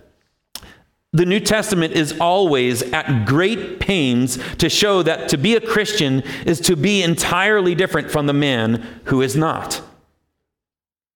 the 1.16 1.26
New 1.26 1.40
Testament 1.40 1.94
is 1.94 2.20
always 2.20 2.82
at 2.82 3.26
great 3.26 3.80
pains 3.80 4.38
to 4.58 4.70
show 4.70 5.02
that 5.04 5.30
to 5.30 5.38
be 5.38 5.56
a 5.56 5.62
Christian 5.62 6.22
is 6.46 6.60
to 6.62 6.76
be 6.76 7.02
entirely 7.02 7.74
different 7.74 8.12
from 8.12 8.26
the 8.26 8.34
man 8.34 8.86
who 9.06 9.22
is 9.22 9.36
not. 9.36 9.82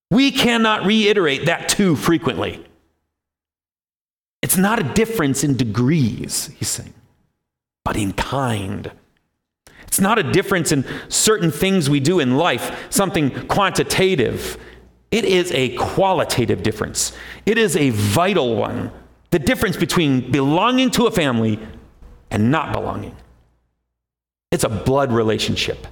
We 0.10 0.32
cannot 0.32 0.86
reiterate 0.86 1.46
that 1.46 1.68
too 1.68 1.98
frequently. 1.98 2.66
It's 4.42 4.58
not 4.58 4.80
a 4.80 4.84
difference 4.84 5.44
in 5.44 5.58
degrees, 5.58 6.50
he's 6.58 6.70
saying, 6.70 6.94
but 7.84 7.98
in 7.98 8.14
kind. 8.14 8.92
It's 9.86 10.00
not 10.00 10.18
a 10.18 10.24
difference 10.24 10.72
in 10.72 10.86
certain 11.10 11.52
things 11.52 11.90
we 11.90 12.00
do 12.00 12.20
in 12.20 12.38
life, 12.38 12.88
something 12.90 13.48
quantitative. 13.48 14.58
It 15.12 15.26
is 15.26 15.52
a 15.52 15.76
qualitative 15.76 16.64
difference. 16.64 17.12
It 17.46 17.58
is 17.58 17.76
a 17.76 17.90
vital 17.90 18.56
one. 18.56 18.92
The 19.32 19.40
difference 19.40 19.78
between 19.78 20.32
belonging 20.32 20.92
to 20.92 21.06
a 21.06 21.12
family 21.12 21.60
and 22.32 22.52
not 22.52 22.74
belonging. 22.74 23.16
It's 24.52 24.64
a 24.64 24.70
blood 24.70 25.12
relationship. 25.12 25.88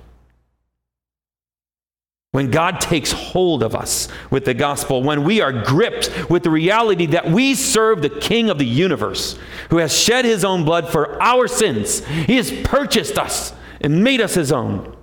When 2.32 2.52
God 2.52 2.82
takes 2.82 3.12
hold 3.12 3.64
of 3.64 3.74
us 3.74 4.10
with 4.30 4.46
the 4.46 4.54
gospel, 4.54 5.02
when 5.02 5.24
we 5.24 5.42
are 5.42 5.52
gripped 5.52 6.30
with 6.30 6.44
the 6.44 6.50
reality 6.50 7.08
that 7.08 7.30
we 7.30 7.56
serve 7.56 8.02
the 8.02 8.10
King 8.10 8.50
of 8.50 8.60
the 8.60 8.66
universe 8.66 9.40
who 9.70 9.78
has 9.78 9.98
shed 9.98 10.26
his 10.26 10.44
own 10.44 10.66
blood 10.66 10.90
for 10.90 11.22
our 11.22 11.48
sins, 11.48 12.06
he 12.06 12.36
has 12.36 12.52
purchased 12.64 13.18
us 13.18 13.54
and 13.82 14.04
made 14.04 14.22
us 14.22 14.36
his 14.36 14.52
own 14.52 14.96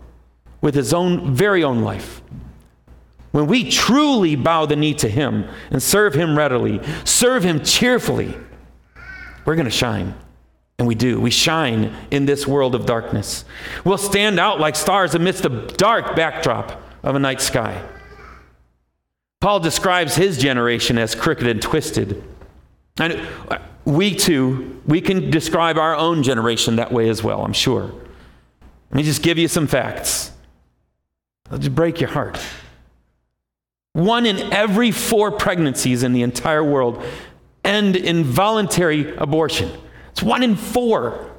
with 0.61 0.75
his 0.75 0.95
own 0.95 1.35
very 1.35 1.65
own 1.65 1.83
life. 1.83 2.23
When 3.35 3.49
we 3.49 3.69
truly 3.69 4.37
bow 4.37 4.65
the 4.65 4.77
knee 4.77 4.95
to 4.95 5.09
him 5.09 5.49
and 5.73 5.83
serve 5.83 6.15
him 6.15 6.39
readily, 6.39 6.81
serve 7.05 7.43
him 7.43 7.65
cheerfully, 7.65 8.33
we're 9.45 9.57
going 9.57 9.65
to 9.65 9.73
shine. 9.73 10.15
And 10.79 10.87
we 10.87 10.95
do. 10.95 11.21
We 11.21 11.33
shine 11.33 11.93
in 12.13 12.27
this 12.27 12.47
world 12.47 12.77
of 12.77 12.87
darkness. 12.87 13.45
We'll 13.85 13.99
stand 13.99 14.39
out 14.39 14.61
like 14.61 14.77
stars 14.77 15.17
amidst 15.17 15.43
the 15.43 15.49
dark 15.77 16.15
backdrop 16.15 16.81
of 17.03 17.17
a 17.17 17.19
night 17.19 17.41
sky. 17.41 17.83
Paul 19.41 19.59
describes 19.59 20.15
his 20.15 20.39
generation 20.39 20.97
as 20.97 21.17
crooked 21.17 21.49
and 21.49 21.61
twisted. 21.61 22.23
And 23.01 23.21
we 23.85 24.15
too, 24.15 24.81
we 24.87 25.01
can 25.01 25.33
describe 25.33 25.77
our 25.77 25.97
own 25.97 26.23
generation 26.23 26.77
that 26.77 26.93
way 26.93 27.09
as 27.09 27.25
well, 27.25 27.45
I'm 27.45 27.53
sure. 27.53 27.87
Let 28.91 28.93
me 28.93 29.03
just 29.03 29.23
give 29.23 29.39
you 29.39 29.49
some 29.49 29.67
facts. 29.67 30.31
I'll 31.51 31.59
just 31.59 31.75
break 31.75 32.01
your 32.01 32.11
heart. 32.11 32.39
One 33.95 34.27
in 34.27 34.53
every 34.53 34.91
four 34.91 35.31
pregnancies 35.31 36.03
in 36.03 36.13
the 36.13 36.23
entire 36.23 36.63
world 36.63 37.03
end 37.65 37.97
in 37.97 38.25
voluntary 38.25 39.17
abortion. 39.17 39.71
It's 40.11 40.23
one 40.23 40.43
in 40.43 40.57
four. 40.57 41.33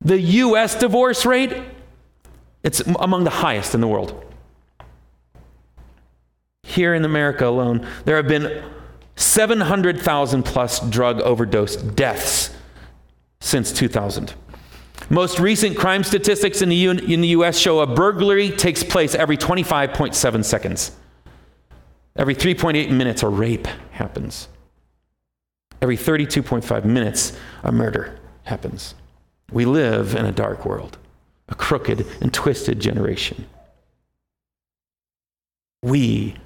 The 0.00 0.18
US 0.20 0.74
divorce 0.74 1.24
rate, 1.24 1.54
it's 2.64 2.80
among 2.80 3.24
the 3.24 3.30
highest 3.30 3.74
in 3.74 3.80
the 3.80 3.86
world. 3.86 4.24
Here 6.64 6.94
in 6.94 7.04
America 7.04 7.46
alone, 7.46 7.86
there 8.06 8.16
have 8.16 8.28
been 8.28 8.64
700,000 9.16 10.42
plus 10.44 10.80
drug 10.88 11.20
overdose 11.20 11.76
deaths 11.76 12.50
since 13.40 13.70
2000. 13.70 14.32
Most 15.10 15.38
recent 15.38 15.76
crime 15.76 16.04
statistics 16.04 16.62
in 16.62 16.68
the, 16.68 16.76
U- 16.76 16.90
in 16.90 17.20
the 17.20 17.28
US 17.28 17.58
show 17.58 17.80
a 17.80 17.86
burglary 17.86 18.50
takes 18.50 18.82
place 18.82 19.14
every 19.14 19.36
25.7 19.36 20.44
seconds. 20.44 20.92
Every 22.16 22.34
3.8 22.34 22.90
minutes, 22.90 23.22
a 23.22 23.28
rape 23.28 23.66
happens. 23.90 24.48
Every 25.80 25.96
32.5 25.96 26.84
minutes, 26.84 27.36
a 27.62 27.72
murder 27.72 28.18
happens. 28.44 28.94
We 29.50 29.64
live 29.64 30.14
in 30.14 30.24
a 30.24 30.32
dark 30.32 30.64
world, 30.64 30.98
a 31.48 31.54
crooked 31.54 32.06
and 32.20 32.32
twisted 32.32 32.80
generation. 32.80 33.46
We 35.82 36.36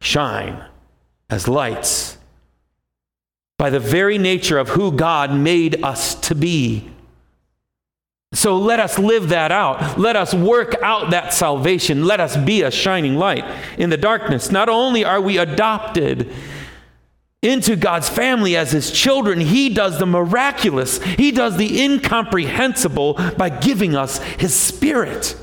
shine 0.00 0.64
as 1.28 1.48
lights 1.48 2.18
by 3.58 3.70
the 3.70 3.80
very 3.80 4.18
nature 4.18 4.58
of 4.58 4.70
who 4.70 4.92
God 4.92 5.34
made 5.34 5.82
us 5.82 6.14
to 6.16 6.34
be. 6.34 6.90
So 8.36 8.58
let 8.58 8.80
us 8.80 8.98
live 8.98 9.30
that 9.30 9.50
out. 9.50 9.98
Let 9.98 10.14
us 10.14 10.34
work 10.34 10.76
out 10.82 11.10
that 11.10 11.32
salvation. 11.32 12.04
Let 12.04 12.20
us 12.20 12.36
be 12.36 12.62
a 12.62 12.70
shining 12.70 13.16
light 13.16 13.44
in 13.78 13.88
the 13.88 13.96
darkness. 13.96 14.50
Not 14.50 14.68
only 14.68 15.06
are 15.06 15.22
we 15.22 15.38
adopted 15.38 16.30
into 17.40 17.76
God's 17.76 18.10
family 18.10 18.54
as 18.54 18.72
his 18.72 18.90
children, 18.90 19.40
he 19.40 19.70
does 19.70 19.98
the 19.98 20.04
miraculous, 20.04 21.02
he 21.02 21.30
does 21.30 21.56
the 21.56 21.80
incomprehensible 21.80 23.14
by 23.38 23.48
giving 23.48 23.96
us 23.96 24.18
his 24.18 24.54
spirit, 24.54 25.34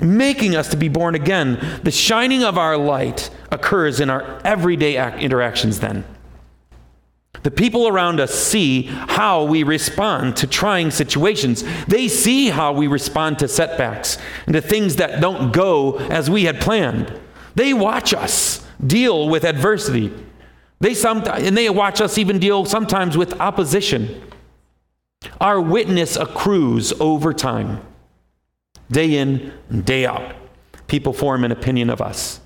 making 0.00 0.56
us 0.56 0.68
to 0.68 0.78
be 0.78 0.88
born 0.88 1.14
again. 1.14 1.80
The 1.82 1.90
shining 1.90 2.42
of 2.42 2.56
our 2.56 2.78
light 2.78 3.28
occurs 3.52 4.00
in 4.00 4.08
our 4.08 4.40
everyday 4.44 4.96
interactions 5.20 5.80
then. 5.80 6.04
The 7.44 7.50
people 7.50 7.86
around 7.86 8.20
us 8.20 8.34
see 8.34 8.84
how 8.84 9.44
we 9.44 9.62
respond 9.64 10.38
to 10.38 10.46
trying 10.46 10.90
situations. 10.90 11.62
They 11.86 12.08
see 12.08 12.48
how 12.48 12.72
we 12.72 12.86
respond 12.86 13.38
to 13.38 13.48
setbacks 13.48 14.16
and 14.46 14.54
to 14.54 14.62
things 14.62 14.96
that 14.96 15.20
don't 15.20 15.52
go 15.52 15.98
as 15.98 16.30
we 16.30 16.44
had 16.44 16.58
planned. 16.60 17.20
They 17.54 17.74
watch 17.74 18.14
us 18.14 18.66
deal 18.84 19.28
with 19.28 19.44
adversity. 19.44 20.10
They 20.80 20.94
some, 20.94 21.22
and 21.26 21.56
they 21.56 21.68
watch 21.68 22.00
us 22.00 22.16
even 22.16 22.38
deal 22.38 22.64
sometimes 22.64 23.14
with 23.16 23.38
opposition. 23.38 24.22
Our 25.38 25.60
witness 25.60 26.16
accrues 26.16 26.92
over 26.98 27.34
time, 27.34 27.82
day 28.90 29.16
in 29.16 29.52
and 29.68 29.84
day 29.84 30.06
out. 30.06 30.34
People 30.86 31.12
form 31.12 31.44
an 31.44 31.52
opinion 31.52 31.90
of 31.90 32.00
us, 32.00 32.40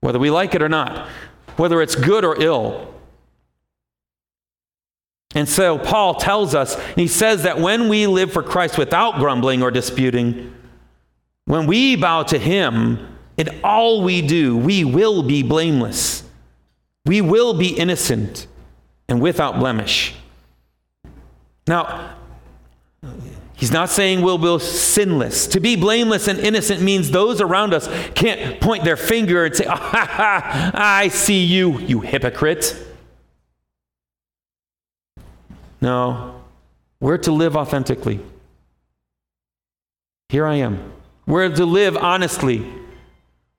whether 0.00 0.18
we 0.18 0.30
like 0.30 0.54
it 0.54 0.62
or 0.62 0.68
not, 0.68 1.08
whether 1.56 1.82
it's 1.82 1.94
good 1.94 2.24
or 2.24 2.40
ill. 2.40 2.89
And 5.34 5.48
so 5.48 5.78
Paul 5.78 6.14
tells 6.14 6.54
us, 6.54 6.80
he 6.94 7.06
says 7.06 7.44
that 7.44 7.60
when 7.60 7.88
we 7.88 8.06
live 8.06 8.32
for 8.32 8.42
Christ 8.42 8.76
without 8.76 9.16
grumbling 9.16 9.62
or 9.62 9.70
disputing, 9.70 10.52
when 11.44 11.66
we 11.66 11.96
bow 11.96 12.24
to 12.24 12.38
him 12.38 13.16
in 13.36 13.60
all 13.62 14.02
we 14.02 14.22
do, 14.22 14.56
we 14.56 14.84
will 14.84 15.22
be 15.22 15.42
blameless. 15.42 16.24
We 17.06 17.20
will 17.20 17.54
be 17.54 17.68
innocent 17.68 18.46
and 19.08 19.20
without 19.20 19.58
blemish. 19.58 20.14
Now, 21.66 22.16
he's 23.54 23.70
not 23.70 23.88
saying 23.88 24.22
we'll 24.22 24.38
be 24.38 24.64
sinless. 24.64 25.46
To 25.48 25.60
be 25.60 25.76
blameless 25.76 26.26
and 26.26 26.40
innocent 26.40 26.82
means 26.82 27.10
those 27.12 27.40
around 27.40 27.72
us 27.72 27.88
can't 28.14 28.60
point 28.60 28.82
their 28.82 28.96
finger 28.96 29.44
and 29.44 29.54
say, 29.54 29.64
ah, 29.68 29.76
ha, 29.76 30.06
ha, 30.06 30.70
I 30.74 31.08
see 31.08 31.44
you, 31.44 31.78
you 31.78 32.00
hypocrite. 32.00 32.76
No, 35.80 36.42
we're 37.00 37.18
to 37.18 37.32
live 37.32 37.56
authentically. 37.56 38.20
Here 40.28 40.46
I 40.46 40.56
am. 40.56 40.92
We're 41.26 41.48
to 41.48 41.64
live 41.64 41.96
honestly. 41.96 42.66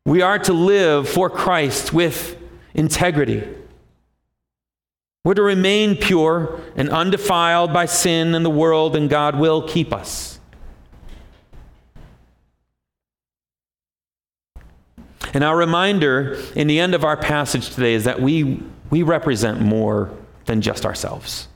We 0.06 0.22
are 0.22 0.40
to 0.40 0.54
live 0.54 1.10
for 1.10 1.30
Christ 1.30 1.94
with 1.94 2.38
integrity. 2.74 3.48
We're 5.24 5.36
to 5.36 5.44
remain 5.44 5.96
pure 5.96 6.60
and 6.76 6.90
undefiled 6.90 7.74
by 7.74 7.86
sin 7.86 8.34
and 8.34 8.44
the 8.44 8.50
world, 8.50 8.96
and 8.96 9.10
God 9.10 9.38
will 9.38 9.68
keep 9.68 9.94
us. 9.94 10.40
And 15.34 15.44
our 15.44 15.56
reminder 15.56 16.38
in 16.56 16.68
the 16.68 16.80
end 16.80 16.94
of 16.94 17.04
our 17.04 17.16
passage 17.16 17.70
today 17.70 17.94
is 17.94 18.04
that 18.04 18.22
we, 18.22 18.62
we 18.90 19.04
represent 19.04 19.62
more 19.62 20.12
than 20.46 20.62
just 20.62 20.86
ourselves. 20.86 21.48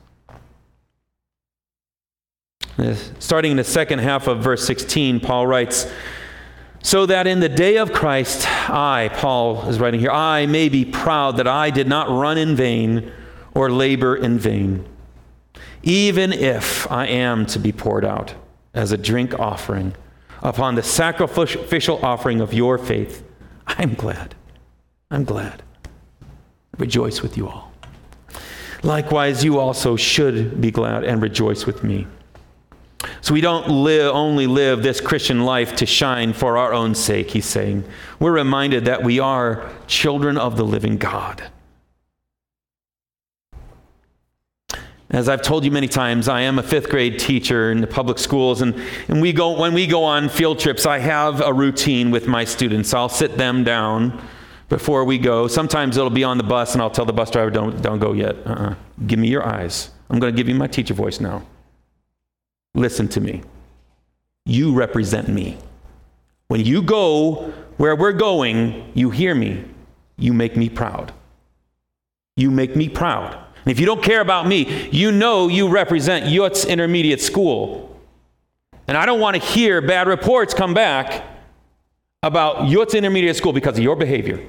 Starting 3.18 3.52
in 3.52 3.56
the 3.56 3.64
second 3.64 4.00
half 4.00 4.26
of 4.26 4.40
verse 4.40 4.66
16, 4.66 5.20
Paul 5.20 5.46
writes, 5.46 5.90
So 6.82 7.06
that 7.06 7.26
in 7.26 7.40
the 7.40 7.48
day 7.48 7.78
of 7.78 7.92
Christ, 7.92 8.46
I, 8.70 9.10
Paul 9.14 9.66
is 9.68 9.80
writing 9.80 10.00
here, 10.00 10.10
I 10.10 10.44
may 10.46 10.68
be 10.68 10.84
proud 10.84 11.38
that 11.38 11.46
I 11.46 11.70
did 11.70 11.88
not 11.88 12.10
run 12.10 12.36
in 12.36 12.54
vain 12.54 13.10
or 13.54 13.70
labor 13.70 14.14
in 14.14 14.38
vain, 14.38 14.84
even 15.82 16.32
if 16.32 16.90
I 16.92 17.06
am 17.06 17.46
to 17.46 17.58
be 17.58 17.72
poured 17.72 18.04
out 18.04 18.34
as 18.74 18.92
a 18.92 18.98
drink 18.98 19.38
offering 19.38 19.94
upon 20.42 20.74
the 20.74 20.82
sacrificial 20.82 22.04
offering 22.04 22.42
of 22.42 22.52
your 22.52 22.76
faith. 22.76 23.24
I'm 23.66 23.94
glad. 23.94 24.34
I'm 25.10 25.24
glad. 25.24 25.62
Rejoice 26.76 27.22
with 27.22 27.38
you 27.38 27.48
all. 27.48 27.72
Likewise, 28.82 29.42
you 29.42 29.58
also 29.58 29.96
should 29.96 30.60
be 30.60 30.70
glad 30.70 31.04
and 31.04 31.22
rejoice 31.22 31.64
with 31.64 31.82
me. 31.82 32.06
So 33.26 33.34
we 33.34 33.40
don't 33.40 33.68
live, 33.68 34.14
only 34.14 34.46
live 34.46 34.84
this 34.84 35.00
Christian 35.00 35.44
life 35.44 35.74
to 35.76 35.84
shine 35.84 36.32
for 36.32 36.56
our 36.56 36.72
own 36.72 36.94
sake, 36.94 37.28
he's 37.32 37.44
saying. 37.44 37.82
We're 38.20 38.30
reminded 38.30 38.84
that 38.84 39.02
we 39.02 39.18
are 39.18 39.68
children 39.88 40.38
of 40.38 40.56
the 40.56 40.62
living 40.62 40.96
God. 40.96 41.42
As 45.10 45.28
I've 45.28 45.42
told 45.42 45.64
you 45.64 45.72
many 45.72 45.88
times, 45.88 46.28
I 46.28 46.42
am 46.42 46.60
a 46.60 46.62
fifth 46.62 46.88
grade 46.88 47.18
teacher 47.18 47.72
in 47.72 47.80
the 47.80 47.88
public 47.88 48.20
schools, 48.20 48.62
and, 48.62 48.80
and 49.08 49.20
we 49.20 49.32
go, 49.32 49.58
when 49.58 49.74
we 49.74 49.88
go 49.88 50.04
on 50.04 50.28
field 50.28 50.60
trips, 50.60 50.86
I 50.86 51.00
have 51.00 51.40
a 51.40 51.52
routine 51.52 52.12
with 52.12 52.28
my 52.28 52.44
students. 52.44 52.94
I'll 52.94 53.08
sit 53.08 53.36
them 53.36 53.64
down 53.64 54.24
before 54.68 55.04
we 55.04 55.18
go. 55.18 55.48
Sometimes 55.48 55.96
it'll 55.96 56.10
be 56.10 56.22
on 56.22 56.38
the 56.38 56.44
bus, 56.44 56.74
and 56.74 56.80
I'll 56.80 56.90
tell 56.90 57.04
the 57.04 57.12
bus 57.12 57.32
driver, 57.32 57.50
don't, 57.50 57.82
don't 57.82 57.98
go 57.98 58.12
yet. 58.12 58.36
Uh-uh. 58.46 58.76
Give 59.04 59.18
me 59.18 59.26
your 59.26 59.44
eyes. 59.44 59.90
I'm 60.10 60.20
going 60.20 60.32
to 60.32 60.36
give 60.36 60.48
you 60.48 60.54
my 60.54 60.68
teacher 60.68 60.94
voice 60.94 61.18
now. 61.18 61.42
Listen 62.76 63.08
to 63.08 63.20
me. 63.20 63.42
You 64.44 64.74
represent 64.74 65.28
me. 65.28 65.56
When 66.48 66.64
you 66.64 66.82
go 66.82 67.52
where 67.78 67.96
we're 67.96 68.12
going, 68.12 68.92
you 68.94 69.10
hear 69.10 69.34
me. 69.34 69.64
You 70.18 70.32
make 70.32 70.56
me 70.56 70.68
proud. 70.68 71.12
You 72.36 72.50
make 72.50 72.76
me 72.76 72.88
proud. 72.88 73.34
And 73.34 73.72
if 73.72 73.80
you 73.80 73.86
don't 73.86 74.02
care 74.02 74.20
about 74.20 74.46
me, 74.46 74.88
you 74.92 75.10
know 75.10 75.48
you 75.48 75.68
represent 75.68 76.26
Yutz 76.26 76.68
Intermediate 76.68 77.20
School. 77.20 77.98
And 78.86 78.96
I 78.96 79.06
don't 79.06 79.20
want 79.20 79.36
to 79.36 79.42
hear 79.42 79.80
bad 79.80 80.06
reports 80.06 80.54
come 80.54 80.74
back 80.74 81.24
about 82.22 82.68
Yutz 82.68 82.94
Intermediate 82.94 83.36
School 83.36 83.52
because 83.52 83.78
of 83.78 83.82
your 83.82 83.96
behavior. 83.96 84.46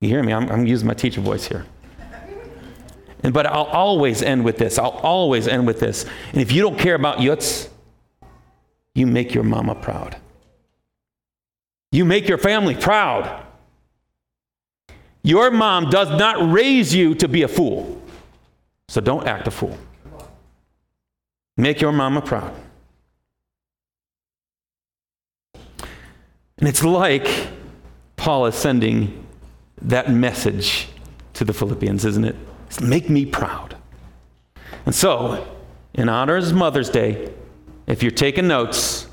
You 0.00 0.08
hear 0.08 0.22
me? 0.22 0.32
I'm, 0.34 0.48
I'm 0.50 0.66
using 0.66 0.86
my 0.86 0.94
teacher 0.94 1.22
voice 1.22 1.46
here. 1.46 1.64
And, 3.24 3.32
but 3.32 3.46
I'll 3.46 3.64
always 3.64 4.22
end 4.22 4.44
with 4.44 4.58
this. 4.58 4.78
I'll 4.78 4.90
always 4.90 5.48
end 5.48 5.66
with 5.66 5.80
this. 5.80 6.04
And 6.32 6.42
if 6.42 6.52
you 6.52 6.60
don't 6.60 6.78
care 6.78 6.94
about 6.94 7.18
Yutz, 7.18 7.70
you 8.94 9.06
make 9.06 9.34
your 9.34 9.42
mama 9.42 9.74
proud. 9.74 10.16
You 11.90 12.04
make 12.04 12.28
your 12.28 12.38
family 12.38 12.74
proud. 12.74 13.44
Your 15.22 15.50
mom 15.50 15.88
does 15.88 16.10
not 16.10 16.52
raise 16.52 16.94
you 16.94 17.14
to 17.14 17.26
be 17.26 17.42
a 17.42 17.48
fool. 17.48 18.02
So 18.88 19.00
don't 19.00 19.26
act 19.26 19.48
a 19.48 19.50
fool. 19.50 19.78
Make 21.56 21.80
your 21.80 21.92
mama 21.92 22.20
proud. 22.20 22.54
And 26.58 26.68
it's 26.68 26.84
like 26.84 27.48
Paul 28.16 28.46
is 28.46 28.54
sending 28.54 29.26
that 29.80 30.10
message 30.10 30.88
to 31.34 31.44
the 31.44 31.54
Philippians, 31.54 32.04
isn't 32.04 32.24
it? 32.24 32.36
Make 32.80 33.08
me 33.08 33.26
proud. 33.26 33.76
And 34.86 34.94
so, 34.94 35.46
in 35.94 36.08
honor 36.08 36.36
of 36.36 36.52
Mother's 36.52 36.90
Day, 36.90 37.32
if 37.86 38.02
you're 38.02 38.12
taking 38.12 38.48
notes, 38.48 39.06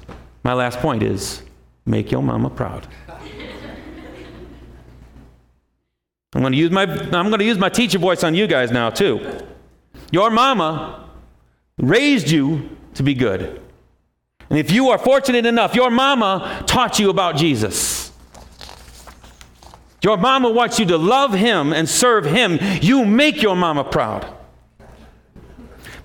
my 0.43 0.53
last 0.53 0.79
point 0.79 1.03
is 1.03 1.43
make 1.85 2.11
your 2.11 2.23
mama 2.23 2.49
proud. 2.49 2.87
I'm 6.33 6.41
going 6.41 6.53
to 6.53 6.57
use 6.57 6.71
my 6.71 6.83
I'm 6.83 7.27
going 7.27 7.39
to 7.39 7.45
use 7.45 7.57
my 7.57 7.69
teacher 7.69 7.99
voice 7.99 8.23
on 8.23 8.35
you 8.35 8.47
guys 8.47 8.71
now 8.71 8.89
too. 8.89 9.37
Your 10.11 10.29
mama 10.29 11.09
raised 11.77 12.29
you 12.29 12.69
to 12.93 13.03
be 13.03 13.13
good. 13.13 13.61
And 14.49 14.57
if 14.57 14.71
you 14.71 14.89
are 14.89 14.97
fortunate 14.97 15.45
enough, 15.45 15.75
your 15.75 15.89
mama 15.89 16.63
taught 16.67 16.99
you 16.99 17.09
about 17.09 17.35
Jesus. 17.35 17.90
Your 20.03 20.17
mama 20.17 20.49
wants 20.49 20.79
you 20.79 20.85
to 20.87 20.97
love 20.97 21.33
him 21.33 21.73
and 21.73 21.87
serve 21.87 22.25
him. 22.25 22.57
You 22.81 23.05
make 23.05 23.41
your 23.41 23.55
mama 23.55 23.83
proud. 23.83 24.25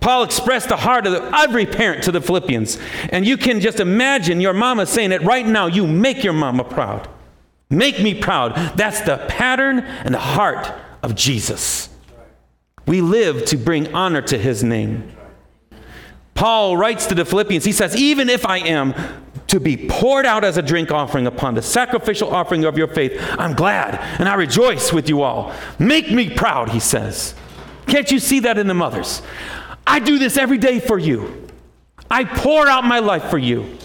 Paul 0.00 0.22
expressed 0.22 0.68
the 0.68 0.76
heart 0.76 1.06
of 1.06 1.14
every 1.34 1.66
parent 1.66 2.04
to 2.04 2.12
the 2.12 2.20
Philippians. 2.20 2.78
And 3.10 3.26
you 3.26 3.36
can 3.36 3.60
just 3.60 3.80
imagine 3.80 4.40
your 4.40 4.52
mama 4.52 4.86
saying 4.86 5.12
it 5.12 5.22
right 5.22 5.46
now. 5.46 5.66
You 5.66 5.86
make 5.86 6.22
your 6.22 6.34
mama 6.34 6.62
proud. 6.62 7.08
Make 7.70 8.00
me 8.00 8.14
proud. 8.14 8.54
That's 8.76 9.00
the 9.00 9.16
pattern 9.28 9.80
and 9.80 10.14
the 10.14 10.20
heart 10.20 10.72
of 11.02 11.14
Jesus. 11.14 11.88
We 12.86 13.00
live 13.00 13.46
to 13.46 13.56
bring 13.56 13.92
honor 13.94 14.22
to 14.22 14.38
his 14.38 14.62
name. 14.62 15.12
Paul 16.34 16.76
writes 16.76 17.06
to 17.06 17.14
the 17.14 17.24
Philippians, 17.24 17.64
he 17.64 17.72
says, 17.72 17.96
Even 17.96 18.28
if 18.28 18.46
I 18.46 18.58
am 18.58 18.94
to 19.48 19.60
be 19.60 19.76
poured 19.88 20.26
out 20.26 20.44
as 20.44 20.56
a 20.56 20.62
drink 20.62 20.90
offering 20.90 21.26
upon 21.26 21.54
the 21.54 21.62
sacrificial 21.62 22.34
offering 22.34 22.64
of 22.64 22.76
your 22.76 22.88
faith. 22.88 23.12
I'm 23.38 23.54
glad 23.54 23.94
and 24.18 24.28
I 24.28 24.34
rejoice 24.34 24.92
with 24.92 25.08
you 25.08 25.22
all. 25.22 25.54
Make 25.78 26.10
me 26.10 26.30
proud, 26.30 26.70
he 26.70 26.80
says. 26.80 27.34
Can't 27.86 28.10
you 28.10 28.18
see 28.18 28.40
that 28.40 28.58
in 28.58 28.66
the 28.66 28.74
mothers? 28.74 29.22
I 29.86 30.00
do 30.00 30.18
this 30.18 30.36
every 30.36 30.58
day 30.58 30.80
for 30.80 30.98
you. 30.98 31.46
I 32.10 32.24
pour 32.24 32.68
out 32.68 32.84
my 32.84 32.98
life 32.98 33.30
for 33.30 33.38
you. 33.38 33.78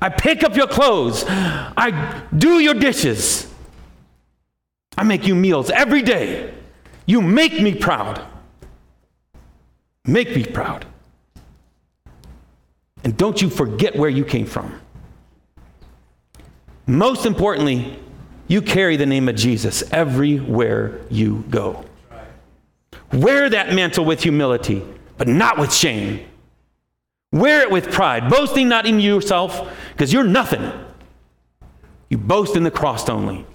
I 0.00 0.10
pick 0.10 0.44
up 0.44 0.54
your 0.54 0.66
clothes. 0.66 1.24
I 1.26 2.22
do 2.36 2.58
your 2.58 2.74
dishes. 2.74 3.52
I 4.98 5.04
make 5.04 5.26
you 5.26 5.34
meals 5.34 5.70
every 5.70 6.02
day. 6.02 6.52
You 7.06 7.22
make 7.22 7.60
me 7.60 7.74
proud. 7.74 8.22
Make 10.04 10.34
me 10.34 10.44
proud. 10.44 10.86
And 13.06 13.16
don't 13.16 13.40
you 13.40 13.48
forget 13.48 13.94
where 13.94 14.10
you 14.10 14.24
came 14.24 14.46
from. 14.46 14.80
Most 16.88 17.24
importantly, 17.24 17.96
you 18.48 18.60
carry 18.60 18.96
the 18.96 19.06
name 19.06 19.28
of 19.28 19.36
Jesus 19.36 19.84
everywhere 19.92 21.02
you 21.08 21.44
go. 21.48 21.84
Wear 23.12 23.48
that 23.48 23.72
mantle 23.72 24.04
with 24.04 24.24
humility, 24.24 24.84
but 25.18 25.28
not 25.28 25.56
with 25.56 25.72
shame. 25.72 26.26
Wear 27.30 27.60
it 27.60 27.70
with 27.70 27.92
pride, 27.92 28.28
boasting 28.28 28.68
not 28.68 28.86
in 28.86 28.98
yourself, 28.98 29.72
because 29.92 30.12
you're 30.12 30.24
nothing. 30.24 30.68
You 32.10 32.18
boast 32.18 32.56
in 32.56 32.64
the 32.64 32.72
cross 32.72 33.08
only. 33.08 33.46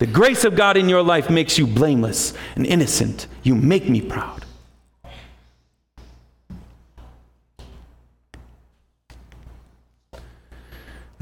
The 0.00 0.06
grace 0.08 0.42
of 0.42 0.56
God 0.56 0.76
in 0.76 0.88
your 0.88 1.04
life 1.04 1.30
makes 1.30 1.58
you 1.58 1.66
blameless 1.68 2.34
and 2.56 2.66
innocent. 2.66 3.28
You 3.44 3.54
make 3.54 3.88
me 3.88 4.00
proud. 4.00 4.43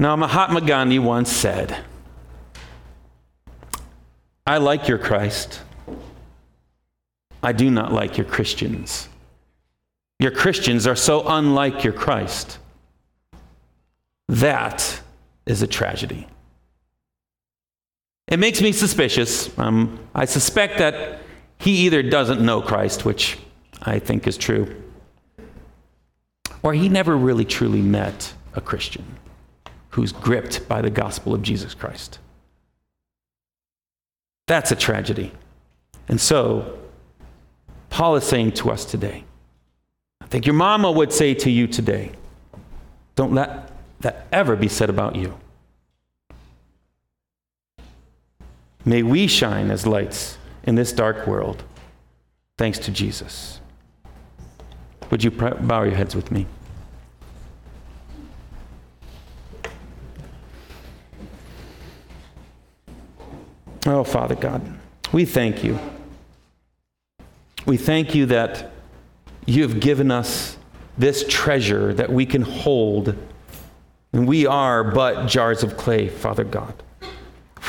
Now, 0.03 0.17
Mahatma 0.17 0.59
Gandhi 0.59 0.99
once 0.99 1.31
said, 1.31 1.77
I 4.45 4.57
like 4.57 4.89
your 4.89 4.97
Christ. 4.97 5.61
I 7.41 7.53
do 7.53 7.71
not 7.71 7.93
like 7.93 8.17
your 8.17 8.25
Christians. 8.25 9.07
Your 10.19 10.31
Christians 10.31 10.87
are 10.87 10.97
so 10.97 11.25
unlike 11.25 11.85
your 11.85 11.93
Christ. 11.93 12.59
That 14.27 14.99
is 15.45 15.61
a 15.61 15.67
tragedy. 15.67 16.27
It 18.27 18.39
makes 18.39 18.61
me 18.61 18.73
suspicious. 18.73 19.57
Um, 19.57 19.99
I 20.13 20.25
suspect 20.25 20.79
that 20.79 21.21
he 21.59 21.85
either 21.85 22.03
doesn't 22.03 22.41
know 22.41 22.61
Christ, 22.61 23.05
which 23.05 23.37
I 23.81 23.99
think 23.99 24.27
is 24.27 24.35
true, 24.35 24.83
or 26.61 26.73
he 26.73 26.89
never 26.89 27.15
really 27.15 27.45
truly 27.45 27.81
met 27.81 28.33
a 28.53 28.59
Christian 28.59 29.05
who's 29.93 30.11
gripped 30.11 30.67
by 30.67 30.81
the 30.81 30.89
gospel 30.89 31.35
of 31.35 31.43
Jesus 31.43 31.75
Christ. 31.75 32.17
That's 34.47 34.71
a 34.71 34.75
tragedy. 34.75 35.31
And 36.07 36.19
so, 36.19 36.79
Paul 37.91 38.15
is 38.15 38.23
saying 38.23 38.53
to 38.53 38.71
us 38.71 38.85
today, 38.85 39.23
I 40.19 40.25
think 40.25 40.47
your 40.47 40.55
mama 40.55 40.91
would 40.91 41.13
say 41.13 41.35
to 41.35 41.49
you 41.49 41.67
today, 41.67 42.11
don't 43.13 43.33
let 43.33 43.71
that 43.99 44.25
ever 44.31 44.55
be 44.55 44.67
said 44.67 44.89
about 44.89 45.15
you. 45.15 45.37
May 48.83 49.03
we 49.03 49.27
shine 49.27 49.69
as 49.69 49.85
lights 49.85 50.39
in 50.63 50.73
this 50.73 50.91
dark 50.91 51.27
world, 51.27 51.63
thanks 52.57 52.79
to 52.79 52.91
Jesus. 52.91 53.59
Would 55.11 55.23
you 55.23 55.29
bow 55.29 55.83
your 55.83 55.93
heads 55.93 56.15
with 56.15 56.31
me? 56.31 56.47
Oh, 64.03 64.05
Father 64.05 64.35
God, 64.35 64.61
we 65.13 65.23
thank 65.23 65.63
you. 65.63 65.79
We 67.65 67.77
thank 67.77 68.13
you 68.13 68.25
that 68.25 68.73
you 69.45 69.61
have 69.61 69.79
given 69.79 70.11
us 70.11 70.57
this 70.97 71.25
treasure 71.29 71.93
that 71.93 72.11
we 72.11 72.25
can 72.25 72.41
hold. 72.41 73.15
And 74.11 74.27
we 74.27 74.45
are 74.45 74.83
but 74.83 75.27
jars 75.27 75.63
of 75.63 75.77
clay, 75.77 76.09
Father 76.09 76.43
God. 76.43 76.73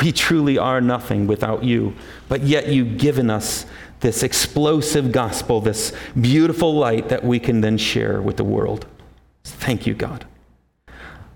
We 0.02 0.10
truly 0.10 0.58
are 0.58 0.80
nothing 0.80 1.28
without 1.28 1.62
you, 1.62 1.94
but 2.28 2.42
yet 2.42 2.66
you've 2.66 2.98
given 2.98 3.30
us 3.30 3.64
this 4.00 4.24
explosive 4.24 5.12
gospel, 5.12 5.60
this 5.60 5.92
beautiful 6.20 6.74
light 6.74 7.10
that 7.10 7.22
we 7.22 7.38
can 7.38 7.60
then 7.60 7.78
share 7.78 8.20
with 8.20 8.38
the 8.38 8.44
world. 8.44 8.86
Thank 9.44 9.86
you, 9.86 9.94
God. 9.94 10.26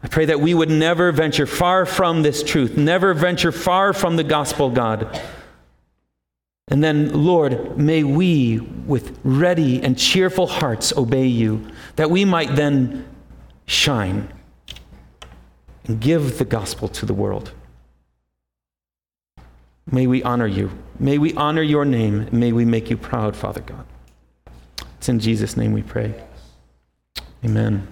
I 0.02 0.08
pray 0.08 0.26
that 0.26 0.40
we 0.40 0.54
would 0.54 0.70
never 0.70 1.10
venture 1.10 1.46
far 1.46 1.84
from 1.84 2.22
this 2.22 2.42
truth, 2.42 2.76
never 2.76 3.14
venture 3.14 3.52
far 3.52 3.92
from 3.92 4.16
the 4.16 4.24
gospel, 4.24 4.70
God. 4.70 5.20
And 6.68 6.84
then, 6.84 7.24
Lord, 7.24 7.78
may 7.78 8.04
we, 8.04 8.58
with 8.58 9.18
ready 9.24 9.82
and 9.82 9.98
cheerful 9.98 10.46
hearts, 10.46 10.96
obey 10.96 11.26
you, 11.26 11.66
that 11.96 12.10
we 12.10 12.24
might 12.24 12.54
then 12.54 13.08
shine 13.66 14.32
and 15.86 16.00
give 16.00 16.38
the 16.38 16.44
gospel 16.44 16.88
to 16.88 17.06
the 17.06 17.14
world. 17.14 17.52
May 19.90 20.06
we 20.06 20.22
honor 20.22 20.46
you. 20.46 20.70
May 20.98 21.16
we 21.16 21.32
honor 21.34 21.62
your 21.62 21.86
name. 21.86 22.28
May 22.30 22.52
we 22.52 22.66
make 22.66 22.90
you 22.90 22.98
proud, 22.98 23.34
Father 23.34 23.62
God. 23.62 23.86
It's 24.98 25.08
in 25.08 25.18
Jesus' 25.18 25.56
name 25.56 25.72
we 25.72 25.82
pray. 25.82 26.14
Amen. 27.42 27.88